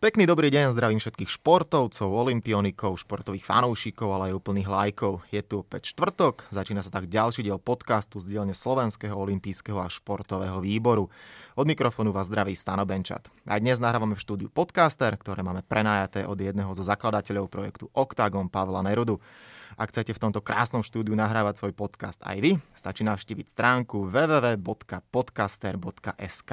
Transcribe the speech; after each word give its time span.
Pekný 0.00 0.24
dobrý 0.24 0.48
deň, 0.48 0.72
zdravím 0.72 0.96
všetkých 0.96 1.28
športovcov, 1.28 2.08
olimpionikov, 2.08 3.04
športových 3.04 3.44
fanúšikov, 3.44 4.16
ale 4.16 4.32
aj 4.32 4.40
úplných 4.40 4.64
lajkov. 4.64 5.20
Je 5.28 5.44
tu 5.44 5.60
opäť 5.60 5.92
štvrtok, 5.92 6.48
začína 6.48 6.80
sa 6.80 6.88
tak 6.88 7.12
ďalší 7.12 7.44
diel 7.44 7.60
podcastu 7.60 8.16
z 8.16 8.32
dielne 8.32 8.56
Slovenského 8.56 9.12
olimpijského 9.12 9.76
a 9.76 9.92
športového 9.92 10.56
výboru. 10.64 11.12
Od 11.52 11.68
mikrofónu 11.68 12.16
vás 12.16 12.32
zdraví 12.32 12.56
Stano 12.56 12.88
Benčat. 12.88 13.28
Aj 13.44 13.60
dnes 13.60 13.76
nahrávame 13.76 14.16
v 14.16 14.24
štúdiu 14.24 14.48
podcaster, 14.48 15.12
ktoré 15.20 15.44
máme 15.44 15.60
prenajaté 15.68 16.24
od 16.24 16.40
jedného 16.40 16.72
zo 16.72 16.80
zakladateľov 16.80 17.52
projektu 17.52 17.92
Octagon 17.92 18.48
Pavla 18.48 18.80
Nerudu. 18.80 19.20
Ak 19.76 19.92
chcete 19.92 20.16
v 20.16 20.22
tomto 20.24 20.40
krásnom 20.40 20.80
štúdiu 20.80 21.12
nahrávať 21.12 21.60
svoj 21.60 21.76
podcast 21.76 22.24
aj 22.24 22.40
vy, 22.40 22.56
stačí 22.72 23.04
navštíviť 23.04 23.52
stránku 23.52 24.08
www.podcaster.sk. 24.08 26.52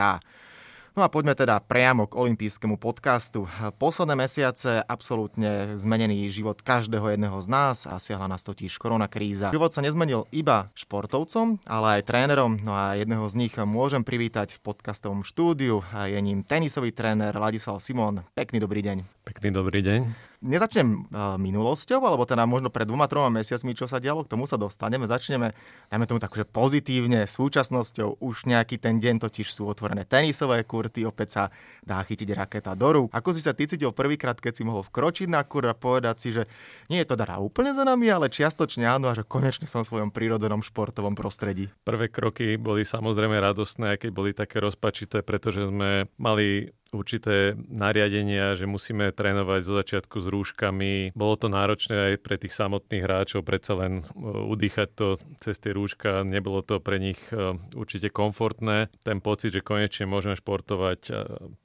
No 0.97 1.05
a 1.05 1.13
poďme 1.13 1.37
teda 1.37 1.61
priamo 1.61 2.09
k 2.09 2.17
olympijskému 2.17 2.81
podcastu. 2.81 3.45
Posledné 3.77 4.17
mesiace 4.17 4.81
absolútne 4.81 5.77
zmenený 5.77 6.25
život 6.33 6.57
každého 6.65 7.13
jedného 7.13 7.37
z 7.37 7.47
nás 7.53 7.85
a 7.85 8.01
siahla 8.01 8.25
nás 8.25 8.41
totiž 8.41 8.81
korona 8.81 9.05
kríza. 9.05 9.53
Život 9.53 9.77
sa 9.77 9.85
nezmenil 9.85 10.25
iba 10.33 10.73
športovcom, 10.73 11.61
ale 11.69 12.01
aj 12.01 12.09
trénerom. 12.09 12.57
No 12.65 12.73
a 12.73 12.97
jedného 12.97 13.29
z 13.29 13.45
nich 13.45 13.53
môžem 13.53 14.01
privítať 14.01 14.57
v 14.57 14.73
podcastovom 14.73 15.21
štúdiu. 15.21 15.85
Je 15.85 16.17
ním 16.17 16.41
tenisový 16.41 16.89
tréner 16.89 17.29
Ladislav 17.37 17.77
Simon. 17.77 18.25
Pekný 18.33 18.57
dobrý 18.57 18.81
deň. 18.81 19.05
Pekný 19.21 19.53
dobrý 19.53 19.85
deň. 19.85 20.01
Nezačnem 20.47 21.11
uh, 21.11 21.35
minulosťou, 21.35 21.99
alebo 21.99 22.23
teda 22.23 22.47
možno 22.47 22.71
pred 22.71 22.87
dvoma, 22.87 23.11
troma 23.11 23.27
mesiacmi, 23.27 23.75
čo 23.75 23.83
sa 23.83 23.99
dialo, 23.99 24.23
k 24.23 24.31
tomu 24.31 24.47
sa 24.47 24.55
dostaneme. 24.55 25.03
Začneme, 25.03 25.51
dajme 25.91 26.05
tomu 26.07 26.23
tak, 26.23 26.31
že 26.31 26.47
pozitívne, 26.47 27.27
súčasnosťou. 27.27 28.23
Už 28.23 28.47
nejaký 28.47 28.79
ten 28.79 29.03
deň 29.03 29.27
totiž 29.27 29.51
sú 29.51 29.67
otvorené 29.67 30.07
tenisové 30.07 30.63
kurty, 30.63 31.03
opäť 31.03 31.29
sa 31.35 31.43
dá 31.83 31.99
chytiť 31.99 32.31
raketa 32.31 32.79
do 32.79 32.87
rúk. 32.87 33.09
Ako 33.11 33.35
si 33.35 33.43
sa 33.43 33.51
ty 33.51 33.67
cítil 33.67 33.91
prvýkrát, 33.91 34.39
keď 34.39 34.53
si 34.55 34.63
mohol 34.63 34.87
vkročiť 34.87 35.27
na 35.27 35.43
kur 35.43 35.67
a 35.67 35.75
povedať 35.75 36.15
si, 36.15 36.29
že 36.31 36.47
nie 36.87 37.03
je 37.03 37.07
to 37.11 37.19
dara 37.19 37.43
úplne 37.43 37.75
za 37.75 37.83
nami, 37.83 38.07
ale 38.07 38.31
čiastočne 38.31 38.87
áno 38.87 39.11
a 39.11 39.17
že 39.19 39.27
konečne 39.27 39.67
som 39.67 39.83
v 39.83 39.91
svojom 39.91 40.15
prírodzenom 40.15 40.63
športovom 40.63 41.19
prostredí. 41.19 41.67
Prvé 41.83 42.07
kroky 42.07 42.55
boli 42.55 42.87
samozrejme 42.87 43.35
radostné, 43.35 43.99
aj 43.99 44.07
keď 44.07 44.11
boli 44.15 44.31
také 44.31 44.63
rozpačité, 44.63 45.19
pretože 45.27 45.67
sme 45.67 46.07
mali 46.15 46.71
určité 46.91 47.55
nariadenia, 47.67 48.55
že 48.55 48.69
musíme 48.69 49.11
trénovať 49.11 49.61
zo 49.63 49.73
začiatku 49.79 50.17
s 50.23 50.27
rúškami. 50.27 51.15
Bolo 51.17 51.35
to 51.35 51.47
náročné 51.51 52.13
aj 52.13 52.13
pre 52.23 52.35
tých 52.39 52.55
samotných 52.55 53.03
hráčov, 53.03 53.43
predsa 53.43 53.75
len 53.75 54.01
e, 54.01 54.03
udýchať 54.23 54.87
to 54.95 55.07
cez 55.43 55.59
tie 55.59 55.71
rúška, 55.75 56.23
nebolo 56.23 56.63
to 56.63 56.79
pre 56.79 56.99
nich 56.99 57.19
e, 57.33 57.55
určite 57.75 58.11
komfortné. 58.11 58.91
Ten 59.03 59.19
pocit, 59.19 59.55
že 59.55 59.65
konečne 59.65 60.07
môžeme 60.07 60.35
športovať, 60.39 60.99
e, 61.09 61.11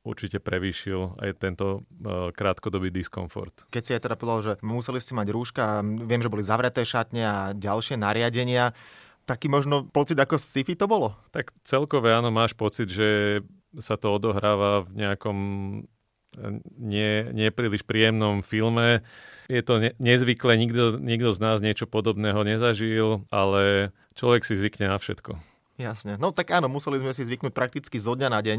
určite 0.03 0.43
prevýšil 0.43 1.19
aj 1.23 1.31
tento 1.39 1.87
krátkodobý 2.35 2.91
diskomfort. 2.91 3.67
Keď 3.71 3.83
si 3.83 3.95
aj 3.95 4.03
teda 4.05 4.17
povedal, 4.19 4.41
že 4.43 4.53
museli 4.65 4.99
ste 4.99 5.15
mať 5.15 5.29
rúška, 5.31 5.83
viem, 5.83 6.23
že 6.23 6.33
boli 6.33 6.43
zavreté 6.43 6.83
šatne 6.83 7.23
a 7.23 7.37
ďalšie 7.55 7.99
nariadenia, 7.99 8.75
taký 9.25 9.47
možno 9.47 9.87
pocit 9.87 10.19
ako 10.19 10.39
sci-fi 10.39 10.75
to 10.75 10.91
bolo? 10.91 11.15
Tak 11.31 11.55
celkové 11.63 12.15
áno, 12.15 12.35
máš 12.35 12.59
pocit, 12.59 12.91
že 12.91 13.41
sa 13.81 13.97
to 13.97 14.13
odohráva 14.13 14.85
v 14.85 14.89
nejakom 15.01 15.39
eh, 16.41 16.61
nie, 16.77 17.29
nepríliš 17.33 17.87
príjemnom 17.87 18.45
filme. 18.45 19.01
Je 19.49 19.61
to 19.65 19.81
ne, 19.81 19.91
nezvyklé, 20.01 20.57
nikto, 20.57 20.97
nikto 21.01 21.33
z 21.33 21.39
nás 21.41 21.59
niečo 21.61 21.89
podobného 21.89 22.45
nezažil, 22.45 23.25
ale 23.29 23.93
človek 24.17 24.45
si 24.45 24.57
zvykne 24.57 24.89
na 24.89 24.97
všetko. 24.97 25.37
Jasne. 25.81 26.21
No 26.21 26.31
tak 26.31 26.53
áno, 26.53 26.69
museli 26.69 27.01
sme 27.01 27.17
si 27.17 27.25
zvyknúť 27.25 27.53
prakticky 27.57 27.97
zo 27.97 28.13
dňa 28.13 28.29
na 28.29 28.41
deň. 28.45 28.59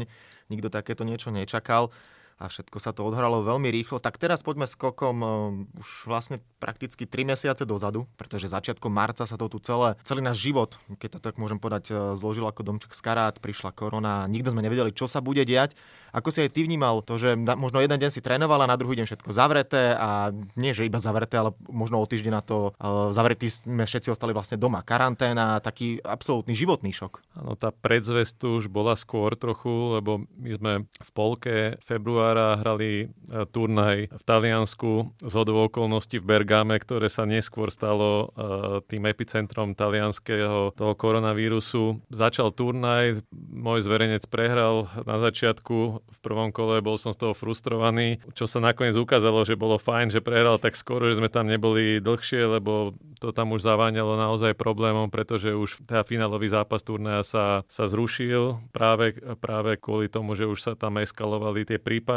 Nikto 0.50 0.68
takéto 0.68 1.06
niečo 1.06 1.30
nečakal 1.30 1.94
a 2.34 2.50
všetko 2.50 2.82
sa 2.82 2.90
to 2.90 3.06
odhralo 3.06 3.46
veľmi 3.46 3.70
rýchlo. 3.70 4.02
Tak 4.02 4.18
teraz 4.18 4.42
poďme 4.42 4.66
skokom 4.66 5.16
uh, 5.22 5.30
už 5.78 6.10
vlastne 6.10 6.42
prakticky 6.58 7.06
3 7.06 7.30
mesiace 7.30 7.62
dozadu, 7.62 8.10
pretože 8.18 8.50
začiatkom 8.50 8.90
marca 8.90 9.22
sa 9.22 9.38
to 9.38 9.46
tu 9.46 9.62
celé, 9.62 9.94
celý 10.02 10.20
náš 10.24 10.42
život, 10.42 10.74
keď 10.98 11.18
to 11.18 11.20
tak 11.22 11.38
môžem 11.38 11.62
povedať, 11.62 11.94
uh, 11.94 12.18
zložil 12.18 12.42
ako 12.44 12.66
domček 12.66 12.90
z 12.90 13.00
karát, 13.00 13.38
prišla 13.38 13.70
korona, 13.70 14.26
nikto 14.26 14.50
sme 14.50 14.66
nevedeli, 14.66 14.90
čo 14.90 15.06
sa 15.06 15.22
bude 15.22 15.46
diať. 15.46 15.78
Ako 16.14 16.30
si 16.30 16.46
aj 16.46 16.54
ty 16.54 16.62
vnímal 16.62 17.02
to, 17.02 17.18
že 17.18 17.34
možno 17.34 17.82
jeden 17.82 17.98
deň 17.98 18.10
si 18.10 18.22
trénoval 18.22 18.62
a 18.62 18.70
na 18.70 18.78
druhý 18.78 18.94
deň 18.98 19.06
všetko 19.06 19.30
zavreté 19.34 19.98
a 19.98 20.30
nie, 20.54 20.70
že 20.70 20.86
iba 20.86 21.02
zavreté, 21.02 21.42
ale 21.42 21.54
možno 21.66 21.98
o 21.98 22.06
týždeň 22.06 22.32
na 22.34 22.42
to 22.42 22.70
uh, 22.74 23.10
zavretí 23.10 23.50
sme 23.50 23.86
všetci 23.86 24.14
ostali 24.14 24.30
vlastne 24.30 24.58
doma. 24.58 24.82
Karanténa, 24.82 25.58
taký 25.58 25.98
absolútny 26.02 26.54
životný 26.54 26.94
šok. 26.94 27.18
Áno, 27.42 27.58
tá 27.58 27.74
predzvest 27.74 28.38
už 28.42 28.70
bola 28.70 28.94
skôr 28.94 29.34
trochu, 29.34 29.98
lebo 29.98 30.22
my 30.38 30.50
sme 30.54 30.72
v 30.86 31.10
polke 31.10 31.54
februára 31.82 32.23
hrali 32.32 33.12
uh, 33.28 33.44
turnaj 33.44 34.08
v 34.08 34.22
Taliansku 34.24 35.12
z 35.20 35.32
hodou 35.36 35.68
okolností 35.68 36.22
v 36.22 36.24
Bergame, 36.24 36.80
ktoré 36.80 37.12
sa 37.12 37.28
neskôr 37.28 37.68
stalo 37.68 38.32
uh, 38.32 38.80
tým 38.88 39.04
epicentrom 39.04 39.76
talianského 39.76 40.72
toho 40.72 40.94
koronavírusu. 40.96 42.00
Začal 42.08 42.54
turnaj, 42.54 43.20
môj 43.34 43.84
zverejnec 43.84 44.24
prehral 44.30 44.86
na 45.04 45.18
začiatku 45.20 45.76
v 46.00 46.18
prvom 46.22 46.54
kole, 46.54 46.78
bol 46.80 46.96
som 46.96 47.10
z 47.10 47.20
toho 47.26 47.34
frustrovaný, 47.34 48.22
čo 48.38 48.46
sa 48.46 48.62
nakoniec 48.62 48.94
ukázalo, 48.94 49.42
že 49.42 49.58
bolo 49.58 49.76
fajn, 49.76 50.14
že 50.14 50.24
prehral 50.24 50.62
tak 50.62 50.78
skoro, 50.78 51.10
že 51.10 51.18
sme 51.18 51.26
tam 51.26 51.50
neboli 51.50 51.98
dlhšie, 51.98 52.46
lebo 52.46 52.94
to 53.18 53.32
tam 53.32 53.56
už 53.56 53.64
zaváňalo 53.64 54.20
naozaj 54.20 54.52
problémom, 54.52 55.08
pretože 55.08 55.56
už 55.56 55.88
teda 55.88 56.04
finálový 56.04 56.52
zápas 56.52 56.84
turnaja 56.84 57.24
sa, 57.24 57.44
sa 57.66 57.88
zrušil 57.88 58.60
práve, 58.70 59.16
práve 59.40 59.80
kvôli 59.80 60.12
tomu, 60.12 60.36
že 60.36 60.44
už 60.44 60.60
sa 60.60 60.72
tam 60.76 61.00
eskalovali 61.00 61.64
tie 61.64 61.80
prípady. 61.80 62.13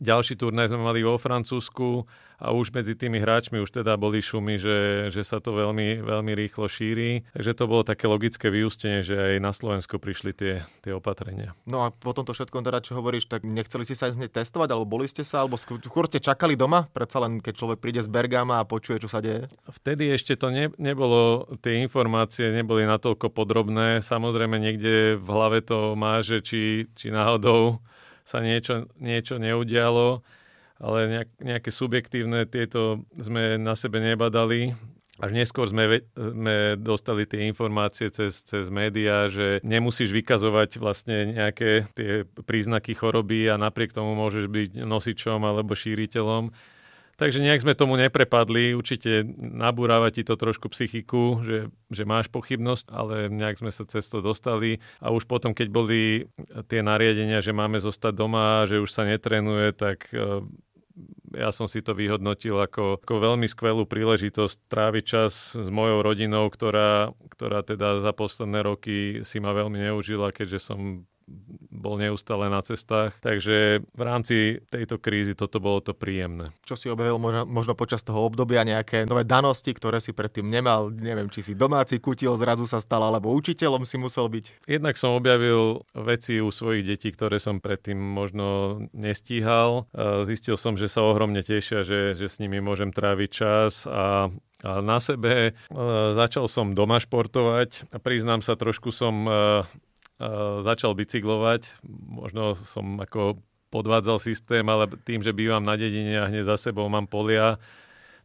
Ďalší 0.00 0.38
turnaj 0.38 0.70
sme 0.72 0.80
mali 0.80 1.04
vo 1.04 1.18
Francúzsku, 1.18 2.06
a 2.36 2.52
už 2.52 2.72
medzi 2.76 2.92
tými 2.92 3.16
hráčmi 3.16 3.56
už 3.64 3.72
teda 3.72 3.96
boli 3.96 4.20
šumy, 4.20 4.60
že, 4.60 5.08
že 5.08 5.24
sa 5.24 5.40
to 5.40 5.56
veľmi, 5.56 6.04
veľmi 6.04 6.32
rýchlo 6.36 6.68
šíri. 6.68 7.24
Takže 7.32 7.56
to 7.56 7.64
bolo 7.64 7.82
také 7.82 8.04
logické 8.04 8.52
vyústenie, 8.52 9.00
že 9.00 9.16
aj 9.16 9.40
na 9.40 9.52
Slovensku 9.56 9.96
prišli 9.96 10.36
tie, 10.36 10.54
tie 10.84 10.92
opatrenia. 10.92 11.56
No 11.64 11.88
a 11.88 11.92
po 11.92 12.12
tomto 12.12 12.36
všetkom 12.36 12.60
teda, 12.60 12.84
čo 12.84 12.96
hovoríš, 13.00 13.32
tak 13.32 13.48
nechceli 13.48 13.88
ste 13.88 13.96
sa 13.96 14.12
aj 14.12 14.28
testovať, 14.28 14.68
alebo 14.68 14.84
boli 14.84 15.08
ste 15.08 15.24
sa, 15.24 15.44
alebo 15.44 15.56
skôr 15.56 16.06
ste 16.12 16.20
čakali 16.20 16.60
doma, 16.60 16.84
predsa 16.92 17.24
len 17.24 17.40
keď 17.40 17.54
človek 17.56 17.78
príde 17.80 18.04
z 18.04 18.12
Bergama 18.12 18.60
a 18.60 18.68
počuje, 18.68 19.00
čo 19.00 19.08
sa 19.08 19.24
deje? 19.24 19.48
Vtedy 19.72 20.12
ešte 20.12 20.36
to 20.36 20.52
ne, 20.52 20.68
nebolo, 20.76 21.48
tie 21.64 21.80
informácie 21.80 22.52
neboli 22.52 22.84
natoľko 22.84 23.32
podrobné. 23.32 24.04
Samozrejme 24.04 24.60
niekde 24.60 25.16
v 25.16 25.28
hlave 25.28 25.64
to 25.64 25.96
má, 25.96 26.20
že 26.20 26.44
či, 26.44 26.84
či 26.92 27.08
náhodou 27.08 27.80
sa 28.26 28.42
niečo, 28.42 28.90
niečo 28.98 29.38
neudialo 29.38 30.26
ale 30.76 30.98
nejak, 31.08 31.28
nejaké 31.40 31.70
subjektívne 31.72 32.44
tieto 32.44 33.04
sme 33.16 33.56
na 33.56 33.72
sebe 33.72 34.00
nebadali. 34.00 34.76
Až 35.16 35.32
neskôr 35.32 35.64
sme, 35.64 36.04
sme 36.12 36.76
dostali 36.76 37.24
tie 37.24 37.48
informácie 37.48 38.12
cez, 38.12 38.44
cez 38.44 38.68
médiá, 38.68 39.32
že 39.32 39.64
nemusíš 39.64 40.12
vykazovať 40.12 40.76
vlastne 40.76 41.32
nejaké 41.32 41.88
tie 41.96 42.28
príznaky 42.44 42.92
choroby 42.92 43.48
a 43.48 43.56
napriek 43.56 43.96
tomu 43.96 44.12
môžeš 44.12 44.52
byť 44.52 44.70
nosičom 44.84 45.40
alebo 45.40 45.72
šíriteľom. 45.72 46.52
Takže 47.16 47.40
nejak 47.40 47.64
sme 47.64 47.72
tomu 47.72 47.96
neprepadli, 47.96 48.76
určite 48.76 49.24
nabúrava 49.40 50.12
ti 50.12 50.20
to 50.20 50.36
trošku 50.36 50.68
psychiku, 50.68 51.40
že, 51.40 51.72
že 51.88 52.04
máš 52.04 52.28
pochybnosť, 52.28 52.92
ale 52.92 53.32
nejak 53.32 53.56
sme 53.64 53.72
sa 53.72 53.88
cez 53.88 54.04
to 54.04 54.20
dostali. 54.20 54.84
A 55.00 55.08
už 55.08 55.24
potom, 55.24 55.56
keď 55.56 55.68
boli 55.72 56.28
tie 56.68 56.84
nariadenia, 56.84 57.40
že 57.40 57.56
máme 57.56 57.80
zostať 57.80 58.12
doma, 58.12 58.68
že 58.68 58.84
už 58.84 58.92
sa 58.92 59.08
netrenuje, 59.08 59.72
tak 59.72 60.12
ja 61.36 61.50
som 61.52 61.68
si 61.68 61.84
to 61.84 61.92
vyhodnotil 61.92 62.56
ako, 62.56 63.00
ako 63.04 63.14
veľmi 63.20 63.48
skvelú 63.48 63.84
príležitosť 63.84 64.68
tráviť 64.68 65.04
čas 65.04 65.56
s 65.56 65.68
mojou 65.68 66.00
rodinou, 66.00 66.48
ktorá, 66.48 67.12
ktorá 67.32 67.60
teda 67.60 68.00
za 68.00 68.12
posledné 68.16 68.60
roky 68.64 68.96
si 69.24 69.36
ma 69.40 69.52
veľmi 69.52 69.88
neužila, 69.90 70.32
keďže 70.32 70.72
som 70.72 71.04
bol 71.76 71.98
neustále 71.98 72.46
na 72.46 72.62
cestách. 72.62 73.14
Takže 73.20 73.82
v 73.82 74.02
rámci 74.02 74.62
tejto 74.70 74.96
krízy 75.02 75.34
toto 75.34 75.58
bolo 75.58 75.82
to 75.82 75.92
príjemné. 75.92 76.54
Čo 76.64 76.78
si 76.78 76.86
objavil 76.88 77.18
možno, 77.18 77.42
možno 77.44 77.74
počas 77.74 78.06
toho 78.06 78.24
obdobia 78.24 78.62
nejaké 78.62 79.04
nové 79.04 79.26
danosti, 79.26 79.74
ktoré 79.74 79.98
si 79.98 80.14
predtým 80.14 80.46
nemal? 80.46 80.88
Neviem, 80.94 81.28
či 81.28 81.42
si 81.42 81.52
domáci 81.52 81.98
kutil 81.98 82.32
zrazu 82.38 82.64
sa 82.64 82.78
stal, 82.78 83.04
alebo 83.04 83.34
učiteľom 83.34 83.82
si 83.84 83.98
musel 83.98 84.30
byť? 84.30 84.70
Jednak 84.70 84.94
som 84.96 85.18
objavil 85.18 85.82
veci 85.92 86.38
u 86.38 86.48
svojich 86.48 86.86
detí, 86.86 87.10
ktoré 87.12 87.42
som 87.42 87.58
predtým 87.58 87.98
možno 87.98 88.78
nestíhal. 88.94 89.90
Zistil 90.24 90.56
som, 90.56 90.78
že 90.78 90.86
sa 90.86 91.04
ohromne 91.04 91.42
tešia, 91.42 91.82
že, 91.82 92.14
že 92.14 92.26
s 92.30 92.38
nimi 92.38 92.62
môžem 92.62 92.94
tráviť 92.94 93.30
čas 93.30 93.84
a 93.86 94.30
a 94.64 94.80
na 94.80 94.96
sebe 95.04 95.52
e, 95.52 95.68
začal 96.16 96.48
som 96.48 96.72
doma 96.72 96.96
športovať 96.96 97.92
priznám 98.00 98.40
sa, 98.40 98.56
trošku 98.56 98.88
som 98.88 99.28
e, 99.28 99.30
začal 100.64 100.96
bicyklovať. 100.96 101.84
Možno 102.08 102.56
som 102.56 102.96
ako 103.00 103.40
podvádzal 103.68 104.22
systém, 104.22 104.64
ale 104.64 104.88
tým, 105.04 105.20
že 105.20 105.36
bývam 105.36 105.60
na 105.60 105.76
dedine 105.76 106.22
a 106.22 106.28
hneď 106.30 106.48
za 106.48 106.56
sebou 106.56 106.86
mám 106.88 107.10
polia, 107.10 107.60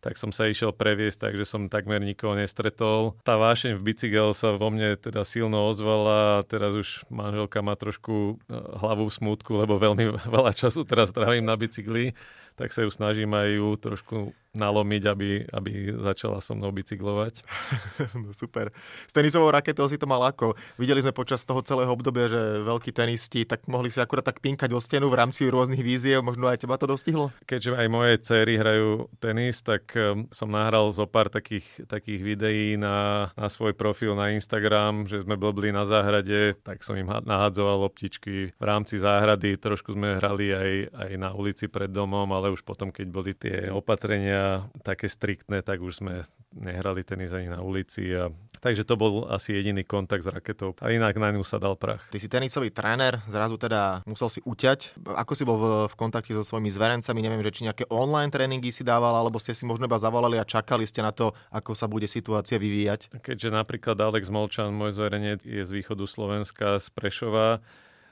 tak 0.02 0.18
som 0.18 0.34
sa 0.34 0.50
išiel 0.50 0.74
previesť, 0.74 1.30
takže 1.30 1.46
som 1.46 1.70
takmer 1.70 2.02
nikoho 2.02 2.34
nestretol. 2.34 3.22
Tá 3.22 3.38
vášeň 3.38 3.78
v 3.78 3.86
bicykel 3.86 4.34
sa 4.34 4.58
vo 4.58 4.74
mne 4.74 4.98
teda 4.98 5.22
silno 5.22 5.70
ozvala 5.70 6.42
a 6.42 6.46
teraz 6.46 6.74
už 6.74 7.06
manželka 7.14 7.62
má 7.62 7.78
trošku 7.78 8.42
e, 8.50 8.56
hlavu 8.82 9.06
v 9.06 9.14
smútku, 9.14 9.62
lebo 9.62 9.78
veľmi 9.78 10.18
veľa 10.36 10.58
času 10.58 10.90
teraz 10.90 11.14
trávim 11.14 11.46
na 11.46 11.54
bicykli, 11.54 12.18
tak 12.56 12.75
sa 12.75 12.83
ju 12.83 12.89
snažím 12.92 13.31
aj 13.36 13.50
ju 13.56 13.69
trošku 13.77 14.18
nalomiť, 14.51 15.03
aby, 15.07 15.30
aby 15.48 15.71
začala 16.03 16.44
so 16.44 16.51
mnou 16.51 16.75
bicyklovať. 16.75 17.39
no 18.19 18.36
super. 18.36 18.75
S 19.07 19.15
tenisovou 19.15 19.48
raketou 19.48 19.88
si 19.88 19.95
to 19.95 20.03
mal 20.03 20.19
ako? 20.27 20.59
Videli 20.75 21.00
sme 21.00 21.15
počas 21.15 21.48
toho 21.48 21.63
celého 21.63 21.88
obdobia, 21.88 22.27
že 22.27 22.59
veľkí 22.68 22.92
tenisti 22.92 23.48
tak 23.48 23.63
mohli 23.71 23.88
si 23.88 24.03
akurát 24.03 24.27
tak 24.27 24.44
pinkať 24.44 24.75
o 24.75 24.83
stenu 24.83 25.07
v 25.07 25.24
rámci 25.24 25.48
rôznych 25.48 25.80
víziev, 25.80 26.19
možno 26.19 26.51
aj 26.51 26.68
teba 26.68 26.75
to 26.75 26.92
dostihlo? 26.92 27.31
Keďže 27.48 27.80
aj 27.80 27.88
moje 27.88 28.13
céry 28.27 28.59
hrajú 28.59 29.07
tenis, 29.24 29.63
tak 29.63 29.88
um, 29.95 30.27
som 30.36 30.51
nahral 30.51 30.92
zo 30.92 31.07
pár 31.07 31.31
takých, 31.31 31.88
takých 31.88 32.19
videí 32.19 32.75
na, 32.75 33.31
na 33.39 33.47
svoj 33.47 33.71
profil 33.71 34.19
na 34.19 34.36
Instagram, 34.36 35.07
že 35.07 35.24
sme 35.24 35.39
blbli 35.39 35.71
na 35.71 35.88
záhrade, 35.88 36.59
tak 36.59 36.83
som 36.83 37.00
im 37.00 37.07
nahadzoval 37.07 37.88
loptičky 37.88 38.51
v 38.51 38.63
rámci 38.63 39.00
záhrady. 39.00 39.56
Trošku 39.56 39.95
sme 39.95 40.19
hrali 40.19 40.51
aj, 40.51 40.71
aj 40.92 41.12
na 41.15 41.31
ulici 41.31 41.71
pred 41.71 41.88
domom, 41.88 42.27
ale 42.36 42.41
už 42.50 42.66
potom, 42.66 42.90
keď 42.90 43.08
boli 43.12 43.38
tie 43.38 43.70
opatrenia 43.70 44.66
také 44.82 45.06
striktné, 45.06 45.62
tak 45.62 45.84
už 45.86 46.02
sme 46.02 46.26
nehrali 46.58 47.06
tenis 47.06 47.30
ani 47.36 47.52
na 47.52 47.62
ulici. 47.62 48.10
A... 48.16 48.34
Takže 48.58 48.86
to 48.88 48.98
bol 48.98 49.30
asi 49.30 49.54
jediný 49.54 49.86
kontakt 49.86 50.26
s 50.26 50.30
raketou. 50.30 50.74
A 50.82 50.90
inak 50.90 51.18
na 51.22 51.30
ňu 51.30 51.46
sa 51.46 51.62
dal 51.62 51.78
prach. 51.78 52.02
Ty 52.10 52.18
si 52.18 52.30
tenisový 52.30 52.74
tréner, 52.74 53.22
zrazu 53.30 53.58
teda 53.62 54.02
musel 54.10 54.30
si 54.30 54.40
uťať. 54.42 54.98
Ako 55.06 55.34
si 55.38 55.44
bol 55.46 55.58
v, 55.58 55.66
v 55.90 55.96
kontakte 55.98 56.34
so 56.34 56.42
svojimi 56.46 56.70
zverencami? 56.74 57.20
Neviem, 57.22 57.46
že 57.46 57.54
či 57.54 57.66
nejaké 57.70 57.86
online 57.90 58.34
tréningy 58.34 58.72
si 58.74 58.82
dával, 58.82 59.14
alebo 59.14 59.42
ste 59.42 59.54
si 59.58 59.68
možno 59.68 59.90
iba 59.90 60.00
zavolali 60.00 60.38
a 60.38 60.46
čakali 60.48 60.86
ste 60.86 61.02
na 61.04 61.12
to, 61.12 61.34
ako 61.52 61.74
sa 61.76 61.90
bude 61.90 62.06
situácia 62.06 62.62
vyvíjať? 62.62 63.18
Keďže 63.20 63.50
napríklad 63.52 63.98
Alex 64.00 64.30
Molčan, 64.30 64.72
môj 64.72 64.96
zverenec, 64.96 65.44
je 65.44 65.66
z 65.66 65.72
východu 65.74 66.06
Slovenska, 66.06 66.78
z 66.78 66.88
Prešova, 66.94 67.60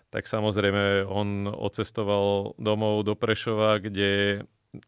tak 0.09 0.25
samozrejme 0.25 1.05
on 1.05 1.45
odcestoval 1.49 2.57
domov 2.57 3.05
do 3.05 3.13
Prešova, 3.13 3.77
kde 3.77 4.43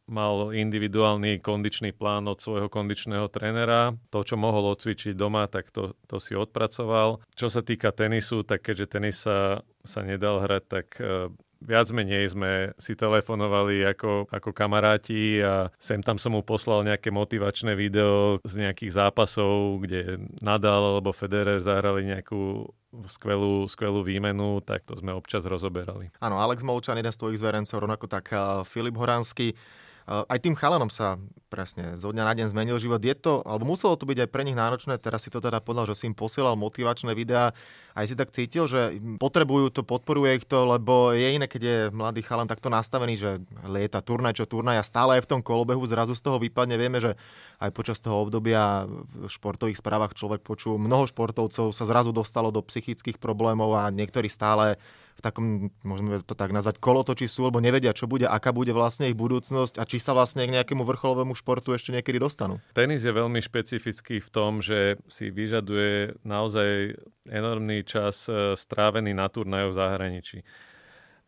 mal 0.05 0.53
individuálny 0.53 1.41
kondičný 1.41 1.93
plán 1.93 2.29
od 2.29 2.37
svojho 2.37 2.69
kondičného 2.69 3.25
trénera. 3.33 3.97
To, 4.13 4.21
čo 4.21 4.37
mohol 4.37 4.77
odcvičiť 4.77 5.17
doma, 5.17 5.49
tak 5.49 5.73
to, 5.73 5.97
to 6.05 6.21
si 6.21 6.37
odpracoval. 6.37 7.25
Čo 7.33 7.49
sa 7.49 7.65
týka 7.65 7.89
tenisu, 7.89 8.45
tak 8.45 8.61
keďže 8.61 8.85
tenis 8.85 9.25
sa, 9.25 9.65
sa 9.81 10.05
nedal 10.05 10.45
hrať, 10.45 10.63
tak 10.69 10.87
e, 11.01 11.33
viac 11.61 11.87
menej 11.93 12.33
sme 12.33 12.51
si 12.77 12.97
telefonovali 12.97 13.85
ako, 13.93 14.29
ako 14.29 14.49
kamaráti 14.53 15.41
a 15.41 15.69
sem 15.77 16.01
tam 16.01 16.17
som 16.17 16.33
mu 16.33 16.41
poslal 16.41 16.85
nejaké 16.85 17.13
motivačné 17.13 17.77
video 17.77 18.41
z 18.45 18.67
nejakých 18.67 18.91
zápasov, 18.97 19.81
kde 19.85 20.21
Nadal 20.41 20.97
alebo 20.97 21.13
Federer 21.13 21.61
zahrali 21.61 22.05
nejakú 22.05 22.69
skvelú, 23.07 23.65
skvelú 23.71 24.03
výmenu, 24.03 24.59
tak 24.59 24.83
to 24.83 24.99
sme 24.99 25.15
občas 25.15 25.47
rozoberali. 25.47 26.11
Áno, 26.19 26.37
Alex 26.37 26.61
Molčan, 26.61 26.99
jeden 26.99 27.11
z 27.11 27.19
tvojich 27.19 27.39
zverencov, 27.39 27.79
rovnako 27.79 28.05
tak 28.11 28.31
Filip 28.67 28.99
Horánsky. 28.99 29.55
Aj 30.11 30.39
tým 30.43 30.59
chalanom 30.59 30.91
sa 30.91 31.15
presne 31.47 31.95
zo 31.95 32.11
dňa 32.11 32.23
na 32.27 32.33
deň 32.35 32.47
zmenil 32.51 32.75
život. 32.79 32.99
Je 32.99 33.15
to, 33.15 33.43
alebo 33.47 33.63
muselo 33.63 33.95
to 33.95 34.03
byť 34.03 34.27
aj 34.27 34.29
pre 34.31 34.43
nich 34.43 34.55
náročné, 34.55 34.99
teraz 34.99 35.23
si 35.23 35.31
to 35.31 35.39
teda 35.39 35.63
povedal, 35.63 35.87
že 35.87 36.03
si 36.03 36.07
im 36.07 36.15
posielal 36.15 36.59
motivačné 36.59 37.15
videá. 37.15 37.55
Aj 37.95 38.03
si 38.07 38.15
tak 38.15 38.31
cítil, 38.35 38.67
že 38.67 38.99
potrebujú 39.19 39.71
to, 39.71 39.87
podporuje 39.87 40.43
ich 40.43 40.45
to, 40.47 40.67
lebo 40.67 41.15
je 41.15 41.31
iné, 41.31 41.47
keď 41.47 41.61
je 41.63 41.77
mladý 41.95 42.23
chalan 42.27 42.47
takto 42.47 42.67
nastavený, 42.67 43.15
že 43.15 43.31
lieta 43.67 44.03
turnaj 44.03 44.35
čo 44.35 44.47
turnaj 44.47 44.79
a 44.79 44.87
stále 44.87 45.19
je 45.19 45.23
v 45.27 45.31
tom 45.31 45.41
kolobehu, 45.43 45.83
zrazu 45.87 46.11
z 46.11 46.23
toho 46.23 46.39
vypadne. 46.43 46.75
Vieme, 46.75 46.99
že 46.99 47.15
aj 47.63 47.71
počas 47.71 48.03
toho 48.03 48.27
obdobia 48.27 48.87
v 48.87 49.31
športových 49.31 49.79
správach 49.79 50.11
človek 50.11 50.43
počul, 50.43 50.75
mnoho 50.75 51.07
športovcov 51.07 51.71
sa 51.71 51.83
zrazu 51.87 52.11
dostalo 52.11 52.51
do 52.51 52.59
psychických 52.59 53.15
problémov 53.15 53.75
a 53.79 53.87
niektorí 53.91 54.27
stále 54.27 54.75
v 55.17 55.21
takom, 55.21 55.45
môžeme 55.83 56.23
to 56.23 56.33
tak 56.33 56.55
nazvať, 56.55 56.79
kolotoči 56.79 57.27
sú, 57.27 57.47
lebo 57.47 57.59
nevedia, 57.59 57.93
čo 57.93 58.09
bude, 58.09 58.25
aká 58.25 58.55
bude 58.55 58.71
vlastne 58.71 59.11
ich 59.11 59.17
budúcnosť 59.17 59.77
a 59.77 59.83
či 59.85 60.01
sa 60.01 60.15
vlastne 60.15 60.47
k 60.47 60.55
nejakému 60.55 60.81
vrcholovému 60.87 61.35
športu 61.37 61.75
ešte 61.75 61.93
niekedy 61.93 62.17
dostanú. 62.17 62.57
Tenis 62.73 63.03
je 63.03 63.13
veľmi 63.13 63.39
špecifický 63.43 64.23
v 64.23 64.29
tom, 64.29 64.63
že 64.63 64.97
si 65.11 65.29
vyžaduje 65.29 66.21
naozaj 66.23 66.95
enormný 67.29 67.83
čas 67.85 68.25
e, 68.25 68.57
strávený 68.57 69.13
na 69.13 69.27
turnajov 69.29 69.75
v 69.75 69.79
zahraničí. 69.79 70.39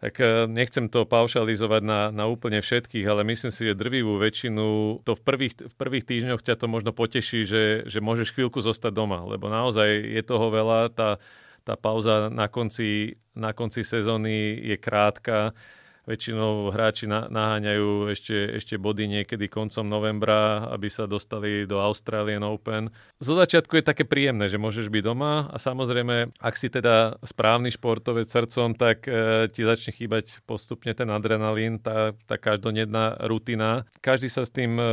Tak 0.03 0.19
e, 0.19 0.51
nechcem 0.51 0.91
to 0.91 1.07
paušalizovať 1.07 1.81
na, 1.85 2.11
na 2.11 2.27
úplne 2.27 2.59
všetkých, 2.59 3.07
ale 3.07 3.23
myslím 3.23 3.55
si, 3.55 3.71
že 3.71 3.79
drvivú 3.79 4.19
väčšinu, 4.19 4.99
to 5.07 5.15
v 5.15 5.21
prvých, 5.23 5.53
v 5.63 5.75
prvých 5.79 6.03
týždňoch 6.03 6.43
ťa 6.43 6.59
to 6.59 6.67
možno 6.67 6.91
poteší, 6.91 7.47
že, 7.47 7.63
že 7.87 8.03
môžeš 8.03 8.35
chvíľku 8.35 8.59
zostať 8.59 8.91
doma, 8.91 9.23
lebo 9.23 9.47
naozaj 9.47 9.87
je 9.87 10.21
toho 10.27 10.51
veľa, 10.51 10.91
tá, 10.91 11.23
tá 11.63 11.75
pauza 11.75 12.29
na 12.29 12.47
konci, 12.47 13.15
na 13.35 13.53
konci 13.53 13.83
sezóny 13.83 14.59
je 14.63 14.77
krátka 14.77 15.53
väčšinou 16.03 16.67
hráči 16.75 17.07
naháňajú 17.07 18.11
ešte, 18.11 18.59
ešte 18.59 18.75
body 18.75 19.07
niekedy 19.07 19.47
koncom 19.47 19.87
novembra, 19.87 20.67
aby 20.75 20.91
sa 20.91 21.07
dostali 21.07 21.63
do 21.63 21.79
Australian 21.79 22.43
Open. 22.43 22.91
Zo 23.23 23.39
začiatku 23.39 23.79
je 23.79 23.87
také 23.87 24.03
príjemné, 24.03 24.51
že 24.51 24.59
môžeš 24.59 24.91
byť 24.91 25.03
doma 25.03 25.47
a 25.47 25.55
samozrejme, 25.55 26.35
ak 26.43 26.55
si 26.59 26.67
teda 26.67 27.15
správny 27.23 27.71
športovec 27.71 28.27
srdcom, 28.27 28.75
tak 28.75 29.07
e, 29.07 29.47
ti 29.47 29.63
začne 29.63 29.95
chýbať 29.95 30.43
postupne 30.43 30.91
ten 30.91 31.07
adrenalín, 31.07 31.79
tá, 31.79 32.11
tá 32.27 32.35
každodnedná 32.35 33.23
rutina. 33.23 33.87
Každý 34.03 34.27
sa 34.27 34.43
s 34.43 34.51
tým 34.51 34.75
e, 34.75 34.85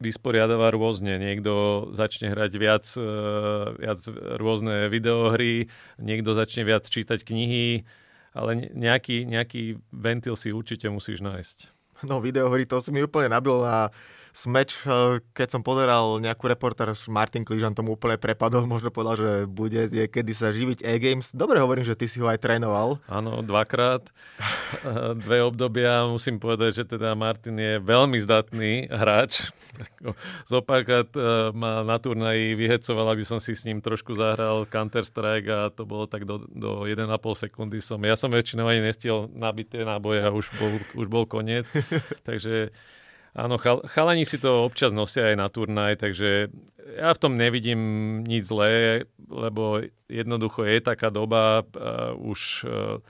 vysporiadáva 0.00 0.72
rôzne. 0.72 1.20
Niekto 1.20 1.88
začne 1.92 2.32
hrať 2.32 2.52
viac, 2.56 2.84
e, 2.96 3.04
viac 3.84 4.00
rôzne 4.40 4.88
videohry, 4.88 5.68
niekto 6.00 6.32
začne 6.32 6.64
viac 6.64 6.88
čítať 6.88 7.20
knihy, 7.20 7.84
ale 8.34 8.68
nejaký, 8.74 9.24
nejaký 9.24 9.78
ventil 9.94 10.34
si 10.34 10.50
určite 10.50 10.90
musíš 10.90 11.22
nájsť. 11.22 11.58
No 12.04 12.18
videohry, 12.20 12.66
to 12.66 12.82
si 12.82 12.90
mi 12.90 13.00
úplne 13.00 13.32
nabil 13.32 13.64
na 13.64 13.88
smeč, 14.34 14.82
eh, 14.82 15.22
keď 15.30 15.48
som 15.48 15.62
pozeral 15.62 16.18
nejakú 16.18 16.50
reportáž, 16.50 17.06
Martin 17.06 17.46
Kližan 17.46 17.78
tomu 17.78 17.94
úplne 17.94 18.18
prepadol, 18.18 18.66
možno 18.74 18.90
povedal, 18.90 19.14
že 19.16 19.30
bude 19.46 19.86
kedy 19.86 20.32
sa 20.34 20.50
živiť 20.50 20.82
e-games. 20.82 21.30
Dobre 21.30 21.62
hovorím, 21.62 21.86
že 21.86 21.94
ty 21.94 22.10
si 22.10 22.18
ho 22.18 22.26
aj 22.26 22.42
trénoval. 22.42 22.98
Áno, 23.06 23.40
dvakrát, 23.46 24.10
eh, 24.82 25.14
dve 25.14 25.46
obdobia. 25.46 26.10
Musím 26.10 26.42
povedať, 26.42 26.82
že 26.82 26.98
teda 26.98 27.14
Martin 27.14 27.56
je 27.56 27.78
veľmi 27.78 28.18
zdatný 28.18 28.90
hráč. 28.90 29.46
Zopárkrát 30.50 31.06
eh, 31.14 31.54
ma 31.54 31.86
na 31.86 31.96
turnaji 32.02 32.58
vyhecoval, 32.58 33.14
aby 33.14 33.22
som 33.22 33.38
si 33.38 33.54
s 33.54 33.62
ním 33.62 33.78
trošku 33.78 34.18
zahral 34.18 34.66
Counter-Strike 34.66 35.48
a 35.48 35.70
to 35.70 35.86
bolo 35.86 36.10
tak 36.10 36.26
do, 36.26 36.42
do 36.50 36.90
1,5 36.90 37.06
sekundy 37.38 37.78
som. 37.78 38.02
Ja 38.02 38.18
som 38.18 38.34
väčšinou 38.34 38.66
ani 38.66 38.82
nestiel 38.82 39.30
nabité 39.30 39.86
náboje 39.86 40.26
a 40.26 40.34
už 40.34 40.50
bol, 40.58 40.72
už 40.98 41.06
bol 41.06 41.24
koniec. 41.30 41.70
Takže 42.28 42.74
Áno, 43.34 43.58
chal, 43.58 43.82
chalani 43.90 44.22
si 44.22 44.38
to 44.38 44.62
občas 44.62 44.94
nosia 44.94 45.34
aj 45.34 45.36
na 45.36 45.50
turnaj, 45.50 45.98
takže 45.98 46.54
ja 46.94 47.10
v 47.10 47.18
tom 47.18 47.34
nevidím 47.34 48.22
nič 48.22 48.46
zlé, 48.46 49.04
lebo 49.26 49.82
jednoducho 50.06 50.62
je 50.62 50.78
taká 50.78 51.10
doba, 51.10 51.66
uh, 51.66 52.14
už 52.14 52.62
uh, 52.62 53.02